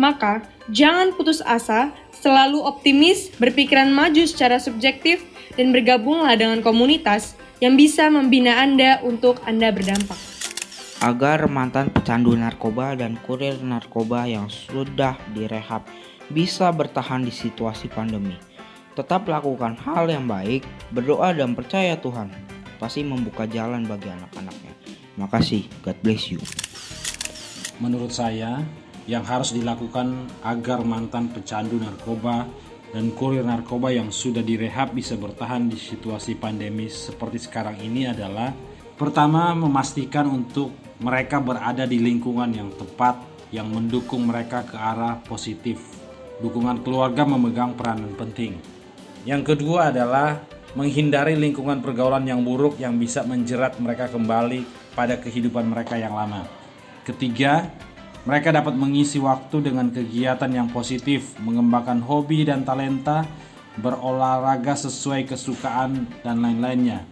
maka 0.00 0.40
jangan 0.72 1.12
putus 1.12 1.44
asa, 1.44 1.92
selalu 2.16 2.64
optimis, 2.64 3.28
berpikiran 3.36 3.92
maju 3.92 4.24
secara 4.24 4.56
subjektif, 4.56 5.20
dan 5.52 5.68
bergabunglah 5.68 6.32
dengan 6.32 6.64
komunitas 6.64 7.36
yang 7.60 7.76
bisa 7.76 8.08
membina 8.08 8.56
Anda 8.56 9.04
untuk 9.04 9.44
Anda 9.44 9.68
berdampak. 9.68 10.16
Agar 10.98 11.46
mantan 11.46 11.94
pecandu 11.94 12.34
narkoba 12.34 12.98
dan 12.98 13.14
kurir 13.22 13.54
narkoba 13.62 14.26
yang 14.26 14.50
sudah 14.50 15.14
direhab 15.30 15.86
bisa 16.26 16.74
bertahan 16.74 17.22
di 17.22 17.30
situasi 17.30 17.86
pandemi. 17.86 18.34
Tetap 18.98 19.30
lakukan 19.30 19.78
hal 19.78 20.10
yang 20.10 20.26
baik, 20.26 20.66
berdoa 20.90 21.30
dan 21.30 21.54
percaya 21.54 21.94
Tuhan 21.94 22.34
pasti 22.82 23.06
membuka 23.06 23.46
jalan 23.46 23.86
bagi 23.86 24.10
anak-anaknya. 24.10 24.74
Makasih, 25.14 25.70
God 25.86 25.98
bless 26.02 26.34
you. 26.34 26.42
Menurut 27.78 28.10
saya, 28.10 28.58
yang 29.06 29.22
harus 29.22 29.54
dilakukan 29.54 30.26
agar 30.42 30.82
mantan 30.82 31.30
pecandu 31.30 31.78
narkoba 31.78 32.44
dan 32.90 33.14
kurir 33.14 33.46
narkoba 33.46 33.94
yang 33.94 34.10
sudah 34.10 34.42
direhab 34.42 34.92
bisa 34.92 35.14
bertahan 35.14 35.70
di 35.70 35.78
situasi 35.78 36.34
pandemi 36.36 36.90
seperti 36.90 37.38
sekarang 37.38 37.78
ini 37.78 38.10
adalah 38.10 38.50
pertama 38.98 39.54
memastikan 39.54 40.26
untuk 40.26 40.87
mereka 40.98 41.38
berada 41.38 41.86
di 41.86 42.02
lingkungan 42.02 42.50
yang 42.50 42.70
tepat 42.74 43.22
yang 43.54 43.70
mendukung 43.70 44.26
mereka 44.26 44.66
ke 44.66 44.74
arah 44.74 45.22
positif. 45.24 45.78
Dukungan 46.42 46.82
keluarga 46.82 47.26
memegang 47.26 47.74
peranan 47.74 48.14
penting. 48.14 48.58
Yang 49.26 49.54
kedua 49.54 49.90
adalah 49.90 50.42
menghindari 50.76 51.34
lingkungan 51.34 51.80
pergaulan 51.80 52.22
yang 52.28 52.44
buruk 52.44 52.76
yang 52.78 52.98
bisa 53.00 53.24
menjerat 53.24 53.78
mereka 53.80 54.06
kembali 54.10 54.62
pada 54.94 55.18
kehidupan 55.18 55.66
mereka 55.66 55.96
yang 55.96 56.14
lama. 56.14 56.44
Ketiga, 57.06 57.66
mereka 58.28 58.52
dapat 58.52 58.76
mengisi 58.76 59.16
waktu 59.16 59.64
dengan 59.64 59.88
kegiatan 59.88 60.50
yang 60.52 60.68
positif, 60.68 61.32
mengembangkan 61.40 62.04
hobi 62.04 62.44
dan 62.44 62.66
talenta, 62.66 63.24
berolahraga 63.80 64.76
sesuai 64.76 65.24
kesukaan 65.24 66.04
dan 66.20 66.44
lain-lainnya. 66.44 67.06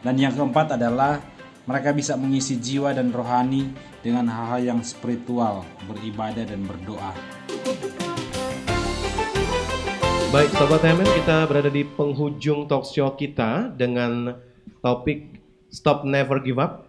Dan 0.00 0.16
yang 0.16 0.34
keempat 0.34 0.80
adalah 0.80 1.20
Mereka 1.68 1.92
bisa 1.92 2.16
mengisi 2.16 2.56
jiwa 2.56 2.96
dan 2.96 3.12
rohani 3.12 3.68
dengan 4.00 4.24
hal-hal 4.32 4.64
yang 4.64 4.80
spiritual, 4.80 5.60
beribadah 5.84 6.48
dan 6.48 6.64
berdoa. 6.64 7.12
Baik, 10.32 10.50
Sobat 10.56 10.80
HMM, 10.80 11.04
kita 11.20 11.44
berada 11.44 11.68
di 11.68 11.84
penghujung 11.84 12.64
talk 12.64 12.88
show 12.88 13.12
kita 13.12 13.76
dengan 13.76 14.40
topik 14.80 15.36
Stop 15.68 16.08
Never 16.08 16.40
Give 16.40 16.56
Up. 16.56 16.88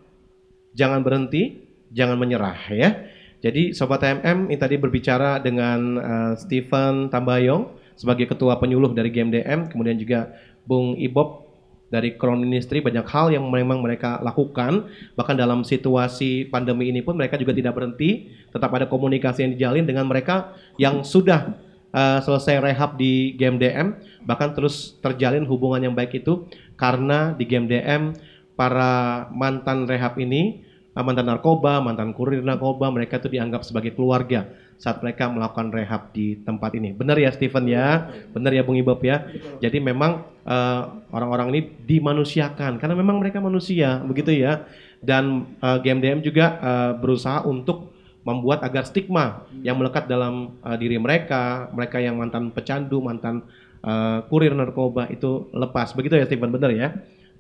Jangan 0.72 1.04
berhenti, 1.04 1.68
jangan 1.92 2.16
menyerah 2.16 2.56
ya. 2.72 3.12
Jadi 3.44 3.76
Sobat 3.76 4.08
HMM 4.08 4.48
ini 4.48 4.56
tadi 4.56 4.80
berbicara 4.80 5.44
dengan 5.44 5.80
uh, 6.00 6.34
Stephen 6.40 7.12
Tambayong 7.12 7.76
sebagai 8.00 8.32
ketua 8.32 8.56
penyuluh 8.56 8.96
dari 8.96 9.12
GMDM, 9.12 9.68
kemudian 9.68 10.00
juga 10.00 10.32
Bung 10.64 10.96
Ibob 10.96 11.51
dari 11.92 12.16
Crown 12.16 12.40
Ministry 12.40 12.80
banyak 12.80 13.04
hal 13.04 13.36
yang 13.36 13.44
memang 13.52 13.84
mereka 13.84 14.24
lakukan. 14.24 14.88
Bahkan 15.20 15.36
dalam 15.36 15.68
situasi 15.68 16.48
pandemi 16.48 16.88
ini 16.88 17.04
pun 17.04 17.20
mereka 17.20 17.36
juga 17.36 17.52
tidak 17.52 17.76
berhenti. 17.76 18.32
Tetap 18.50 18.72
ada 18.72 18.88
komunikasi 18.88 19.44
yang 19.44 19.52
dijalin 19.60 19.84
dengan 19.84 20.08
mereka 20.08 20.56
yang 20.80 21.04
sudah 21.04 21.52
uh, 21.92 22.20
selesai 22.24 22.64
rehab 22.64 22.96
di 22.96 23.36
GMDM 23.36 24.00
bahkan 24.24 24.56
terus 24.56 24.96
terjalin 25.04 25.44
hubungan 25.46 25.92
yang 25.92 25.96
baik 25.96 26.24
itu 26.24 26.48
karena 26.80 27.36
di 27.36 27.46
GMDM 27.46 28.16
para 28.56 29.28
mantan 29.32 29.86
rehab 29.86 30.18
ini 30.18 30.64
mantan 30.92 31.24
narkoba, 31.24 31.80
mantan 31.80 32.12
kurir 32.12 32.44
narkoba 32.44 32.92
mereka 32.92 33.16
itu 33.24 33.32
dianggap 33.32 33.64
sebagai 33.64 33.96
keluarga 33.96 34.52
saat 34.76 35.00
mereka 35.00 35.30
melakukan 35.32 35.72
rehab 35.72 36.12
di 36.12 36.42
tempat 36.44 36.76
ini. 36.76 36.92
Benar 36.92 37.16
ya 37.16 37.32
Steven 37.32 37.64
ya? 37.70 38.12
Benar 38.36 38.52
ya 38.52 38.66
Bung 38.66 38.76
Ibob 38.76 39.00
ya? 39.06 39.24
Jadi 39.64 39.78
memang 39.80 40.26
uh, 40.44 40.82
orang-orang 41.14 41.54
ini 41.56 41.62
dimanusiakan 41.86 42.82
karena 42.82 42.96
memang 42.98 43.22
mereka 43.22 43.40
manusia, 43.40 44.02
begitu 44.04 44.36
ya. 44.36 44.68
Dan 45.00 45.56
uh, 45.64 45.80
GMDM 45.80 46.26
juga 46.26 46.60
uh, 46.60 46.92
berusaha 46.98 47.46
untuk 47.48 47.94
membuat 48.22 48.62
agar 48.62 48.86
stigma 48.86 49.46
yang 49.66 49.78
melekat 49.82 50.06
dalam 50.06 50.60
uh, 50.62 50.78
diri 50.78 50.98
mereka, 50.98 51.72
mereka 51.74 51.98
yang 51.98 52.18
mantan 52.18 52.54
pecandu, 52.54 53.02
mantan 53.02 53.46
uh, 53.86 54.26
kurir 54.28 54.54
narkoba 54.54 55.08
itu 55.14 55.50
lepas. 55.54 55.94
Begitu 55.94 56.18
ya 56.20 56.26
Steven, 56.26 56.52
benar 56.52 56.74
ya? 56.74 56.90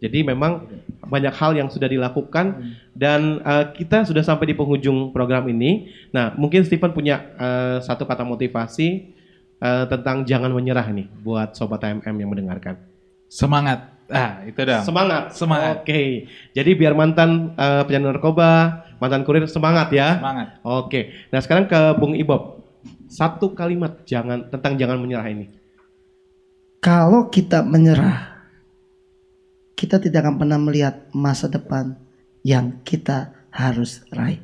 Jadi 0.01 0.25
memang 0.25 0.65
banyak 1.05 1.29
hal 1.37 1.53
yang 1.53 1.69
sudah 1.69 1.85
dilakukan 1.85 2.73
dan 2.97 3.37
uh, 3.45 3.69
kita 3.69 4.01
sudah 4.01 4.25
sampai 4.25 4.49
di 4.49 4.55
penghujung 4.57 5.13
program 5.13 5.45
ini. 5.45 5.93
Nah, 6.09 6.33
mungkin 6.33 6.65
Stephen 6.65 6.89
punya 6.89 7.21
uh, 7.37 7.77
satu 7.77 8.09
kata 8.09 8.25
motivasi 8.25 9.13
uh, 9.61 9.85
tentang 9.85 10.25
jangan 10.25 10.49
menyerah 10.49 10.89
nih 10.89 11.05
buat 11.21 11.53
sobat 11.53 11.85
HMM 11.85 12.17
yang 12.17 12.29
mendengarkan. 12.33 12.81
Semangat. 13.29 13.93
Ah, 14.11 14.43
itu 14.43 14.59
dah. 14.59 14.81
Semangat. 14.83 15.37
Semangat. 15.37 15.85
Oke. 15.85 15.87
Okay. 15.87 16.07
Jadi 16.57 16.71
biar 16.75 16.97
mantan 16.97 17.53
uh, 17.55 17.85
pecandu 17.85 18.11
narkoba, 18.11 18.83
mantan 18.97 19.21
kurir 19.21 19.45
semangat 19.47 19.93
ya. 19.93 20.17
Semangat. 20.17 20.47
Oke. 20.65 20.89
Okay. 20.89 21.03
Nah, 21.29 21.39
sekarang 21.39 21.69
ke 21.69 21.79
Bung 21.95 22.17
Ibob. 22.17 22.59
Satu 23.05 23.53
kalimat 23.53 24.01
jangan 24.03 24.49
tentang 24.49 24.75
jangan 24.81 24.97
menyerah 24.97 25.29
ini. 25.29 25.51
Kalau 26.81 27.29
kita 27.29 27.61
menyerah, 27.61 28.30
kita 29.81 29.97
tidak 29.97 30.21
akan 30.21 30.37
pernah 30.37 30.61
melihat 30.61 31.09
masa 31.09 31.49
depan 31.49 31.97
yang 32.45 32.77
kita 32.85 33.33
harus 33.49 34.05
raih. 34.13 34.37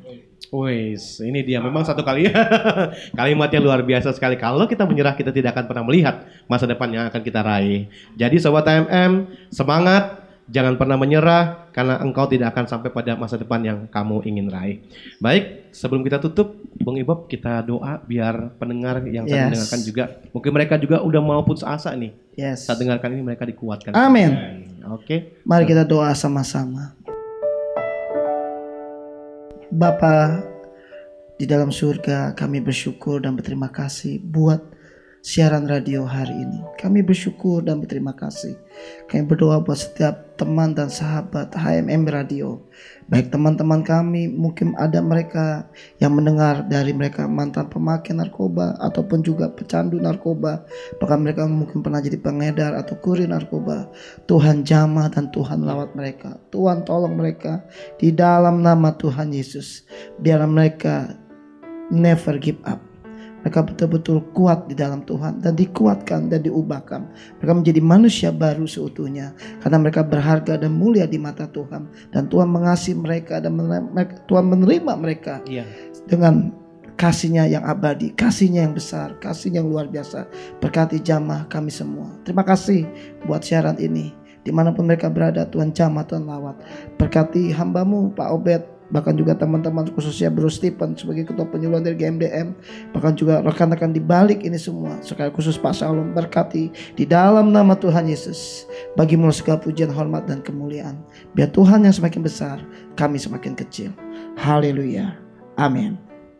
Wes, 0.50 1.22
ini 1.22 1.46
dia 1.46 1.62
memang 1.62 1.86
satu 1.86 2.02
kali 2.02 2.26
kalimatnya 3.18 3.62
luar 3.62 3.86
biasa 3.86 4.10
sekali. 4.16 4.34
Kalau 4.34 4.66
kita 4.66 4.82
menyerah, 4.82 5.14
kita 5.14 5.30
tidak 5.30 5.54
akan 5.54 5.70
pernah 5.70 5.84
melihat 5.86 6.26
masa 6.50 6.66
depan 6.66 6.90
yang 6.90 7.04
akan 7.06 7.22
kita 7.22 7.38
raih. 7.46 7.86
Jadi 8.18 8.42
sobat 8.42 8.66
TMM, 8.66 9.30
semangat, 9.54 10.26
jangan 10.48 10.80
pernah 10.80 10.96
menyerah 10.96 11.68
karena 11.76 12.00
engkau 12.00 12.24
tidak 12.24 12.56
akan 12.56 12.64
sampai 12.64 12.88
pada 12.88 13.14
masa 13.14 13.36
depan 13.36 13.60
yang 13.60 13.78
kamu 13.86 14.24
ingin 14.24 14.48
raih. 14.48 14.80
Baik, 15.20 15.70
sebelum 15.70 16.00
kita 16.00 16.18
tutup, 16.18 16.56
Bung 16.80 16.96
Ibob, 16.96 17.28
kita 17.28 17.60
doa 17.62 18.00
biar 18.00 18.56
pendengar 18.56 19.04
yang 19.04 19.28
yes. 19.28 19.52
mendengarkan 19.52 19.80
juga, 19.84 20.04
mungkin 20.32 20.50
mereka 20.56 20.74
juga 20.80 21.04
udah 21.04 21.20
mau 21.20 21.44
putus 21.44 21.62
asa 21.62 21.92
nih. 21.92 22.16
Yes. 22.34 22.64
Saat 22.64 22.80
dengarkan 22.80 23.12
ini 23.14 23.22
mereka 23.22 23.44
dikuatkan. 23.44 23.92
Amin. 23.92 24.32
Oke. 24.88 25.04
Okay. 25.04 25.18
Mari 25.44 25.68
kita 25.68 25.84
doa 25.84 26.10
sama-sama. 26.16 26.96
Bapa 29.68 30.40
di 31.36 31.44
dalam 31.44 31.68
surga, 31.68 32.32
kami 32.32 32.64
bersyukur 32.64 33.20
dan 33.20 33.36
berterima 33.36 33.68
kasih 33.68 34.16
buat 34.18 34.77
siaran 35.28 35.68
radio 35.68 36.08
hari 36.08 36.32
ini. 36.32 36.64
Kami 36.80 37.04
bersyukur 37.04 37.60
dan 37.60 37.84
berterima 37.84 38.16
kasih. 38.16 38.56
Kami 39.12 39.28
berdoa 39.28 39.60
buat 39.60 39.76
setiap 39.76 40.40
teman 40.40 40.72
dan 40.72 40.88
sahabat 40.88 41.52
HMM 41.52 42.08
Radio. 42.08 42.64
Baik 43.12 43.28
teman-teman 43.28 43.84
kami, 43.84 44.32
mungkin 44.32 44.72
ada 44.80 45.04
mereka 45.04 45.68
yang 46.00 46.16
mendengar 46.16 46.64
dari 46.64 46.96
mereka 46.96 47.28
mantan 47.28 47.68
pemakai 47.68 48.16
narkoba 48.16 48.80
ataupun 48.80 49.20
juga 49.20 49.52
pecandu 49.52 50.00
narkoba. 50.00 50.64
Bahkan 50.96 51.20
mereka 51.20 51.44
mungkin 51.44 51.84
pernah 51.84 52.00
jadi 52.00 52.16
pengedar 52.16 52.72
atau 52.72 52.96
kurir 52.96 53.28
narkoba. 53.28 53.84
Tuhan 54.24 54.64
jamah 54.64 55.12
dan 55.12 55.28
Tuhan 55.28 55.60
lawat 55.60 55.92
mereka. 55.92 56.40
Tuhan 56.48 56.88
tolong 56.88 57.12
mereka 57.12 57.68
di 58.00 58.16
dalam 58.16 58.64
nama 58.64 58.96
Tuhan 58.96 59.36
Yesus. 59.36 59.84
Biar 60.24 60.40
mereka 60.48 61.12
never 61.92 62.40
give 62.40 62.64
up 62.64 62.87
mereka 63.42 63.62
betul-betul 63.62 64.22
kuat 64.34 64.66
di 64.66 64.74
dalam 64.74 65.06
Tuhan 65.06 65.38
dan 65.40 65.54
dikuatkan 65.54 66.26
dan 66.26 66.42
diubahkan. 66.42 67.00
Mereka 67.38 67.52
menjadi 67.54 67.80
manusia 67.80 68.28
baru 68.34 68.66
seutuhnya 68.66 69.34
karena 69.62 69.78
mereka 69.78 70.02
berharga 70.02 70.58
dan 70.58 70.74
mulia 70.74 71.06
di 71.06 71.16
mata 71.16 71.46
Tuhan 71.46 71.86
dan 72.10 72.26
Tuhan 72.26 72.50
mengasihi 72.50 72.98
mereka 72.98 73.38
dan 73.38 73.54
Tuhan 74.26 74.44
menerima 74.50 74.92
mereka 74.98 75.40
iya. 75.46 75.62
dengan 76.10 76.50
kasihnya 76.98 77.46
yang 77.46 77.62
abadi, 77.62 78.10
kasihnya 78.12 78.66
yang 78.66 78.74
besar, 78.74 79.14
kasihnya 79.22 79.62
yang 79.62 79.70
luar 79.70 79.86
biasa. 79.86 80.26
Berkati 80.58 80.98
jamah 80.98 81.46
kami 81.46 81.70
semua. 81.70 82.10
Terima 82.26 82.42
kasih 82.42 82.84
buat 83.24 83.46
siaran 83.46 83.78
ini. 83.78 84.10
Di 84.42 84.50
mana 84.50 84.74
pun 84.74 84.88
mereka 84.90 85.06
berada, 85.06 85.46
Tuhan 85.46 85.70
jamah, 85.70 86.08
Tuhan 86.08 86.26
lawat. 86.26 86.58
Berkati 86.98 87.54
hambamu 87.54 88.10
Pak 88.16 88.28
Obed, 88.34 88.62
bahkan 88.88 89.14
juga 89.16 89.36
teman-teman 89.36 89.84
khususnya 89.92 90.32
Bro 90.32 90.48
Stephen 90.48 90.96
sebagai 90.96 91.28
ketua 91.28 91.44
penyuluhan 91.48 91.84
dari 91.84 91.96
GMDM 91.96 92.56
bahkan 92.96 93.12
juga 93.12 93.44
rekan-rekan 93.44 93.92
di 93.92 94.00
balik 94.00 94.44
ini 94.44 94.56
semua. 94.56 94.96
Sekali 95.04 95.28
khusus 95.32 95.60
Pak 95.60 95.76
Salom 95.76 96.16
berkati 96.16 96.72
di 96.96 97.04
dalam 97.04 97.52
nama 97.52 97.76
Tuhan 97.76 98.08
Yesus. 98.08 98.64
Bagi 98.96 99.20
segala 99.30 99.60
pujian 99.60 99.92
hormat 99.92 100.24
dan 100.26 100.40
kemuliaan. 100.40 100.98
Biar 101.36 101.52
Tuhan 101.52 101.84
yang 101.84 101.94
semakin 101.94 102.22
besar 102.24 102.56
kami 102.96 103.20
semakin 103.20 103.52
kecil. 103.54 103.92
Haleluya. 104.40 105.18
Amin. 105.58 105.98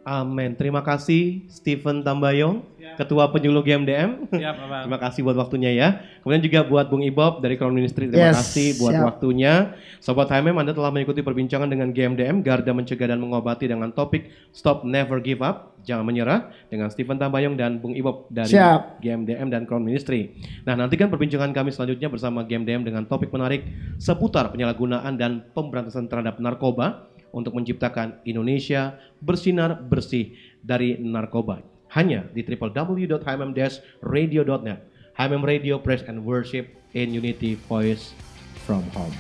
Amin. 0.08 0.56
Terima 0.56 0.80
kasih 0.80 1.44
Stephen 1.52 2.00
Tambayong. 2.00 2.64
Ketua 2.98 3.30
Penyuluh 3.30 3.62
GMDM. 3.62 4.26
Ya, 4.34 4.50
Terima 4.82 4.98
kasih 4.98 5.22
buat 5.22 5.38
waktunya 5.38 5.70
ya. 5.70 6.02
Kemudian 6.26 6.42
juga 6.42 6.66
buat 6.66 6.90
Bung 6.90 7.06
Ibob 7.06 7.38
dari 7.38 7.54
Crown 7.54 7.70
Ministry. 7.70 8.11
Terima 8.11 8.34
yes, 8.34 8.42
kasih 8.42 8.68
buat 8.82 8.98
siap. 8.98 9.06
waktunya. 9.06 9.78
Sobat 10.02 10.26
HMM, 10.26 10.58
Anda 10.58 10.74
telah 10.74 10.90
mengikuti 10.90 11.22
perbincangan 11.22 11.70
dengan 11.70 11.94
GMDM, 11.94 12.42
Garda 12.42 12.74
Mencegah 12.74 13.14
dan 13.14 13.22
Mengobati 13.22 13.70
dengan 13.70 13.94
topik 13.94 14.26
Stop 14.50 14.82
Never 14.82 15.22
Give 15.22 15.38
Up, 15.46 15.78
Jangan 15.87 16.02
Menyerah 16.02 16.50
dengan 16.66 16.90
Stephen 16.90 17.22
Tambayong 17.22 17.54
dan 17.54 17.78
Bung 17.78 17.94
Ibob 17.94 18.26
dari 18.34 18.50
siap. 18.50 18.98
GMDM 18.98 19.46
dan 19.46 19.62
Crown 19.62 19.87
Ministry. 19.87 20.34
Nah, 20.66 20.74
nantikan 20.74 21.06
perbincangan 21.06 21.54
kami 21.54 21.70
selanjutnya 21.70 22.11
bersama 22.11 22.42
GMDM 22.42 22.82
dengan 22.82 23.06
topik 23.06 23.30
menarik 23.30 23.62
seputar 24.02 24.50
penyalahgunaan 24.50 25.14
dan 25.14 25.46
pemberantasan 25.54 26.11
terhadap 26.11 26.42
narkoba 26.42 27.06
untuk 27.30 27.54
menciptakan 27.54 28.18
Indonesia 28.26 28.98
bersinar 29.22 29.78
bersih 29.87 30.34
dari 30.66 30.98
narkoba. 30.98 31.78
Hanya 31.98 32.30
di 32.30 32.46
www.hmm-radio.net. 32.46 34.80
HMM 35.18 35.42
Radio 35.42 35.82
Praise 35.82 36.06
and 36.06 36.22
Worship 36.22 36.70
in 36.94 37.11
Unity 37.11 37.58
Voice 37.66 38.14
from 38.62 38.87
Home. 38.94 39.11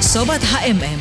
Sobat 0.00 0.40
HMM, 0.40 0.96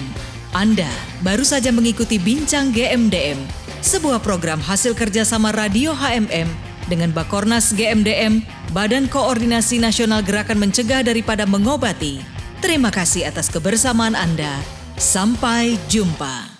Anda 0.51 0.91
baru 1.23 1.47
saja 1.47 1.71
mengikuti 1.71 2.19
Bincang 2.19 2.75
GMDM, 2.75 3.39
sebuah 3.79 4.19
program 4.19 4.59
hasil 4.59 4.91
kerjasama 4.91 5.55
Radio 5.55 5.95
HMM 5.95 6.51
dengan 6.91 7.15
Bakornas 7.15 7.71
GMDM, 7.71 8.43
Badan 8.75 9.07
Koordinasi 9.07 9.79
Nasional 9.79 10.19
Gerakan 10.19 10.59
Mencegah 10.59 11.07
Daripada 11.07 11.47
Mengobati. 11.47 12.19
Terima 12.59 12.91
kasih 12.91 13.31
atas 13.31 13.47
kebersamaan 13.47 14.19
Anda 14.19 14.51
Sampai 14.97 15.77
jumpa. 15.93 16.56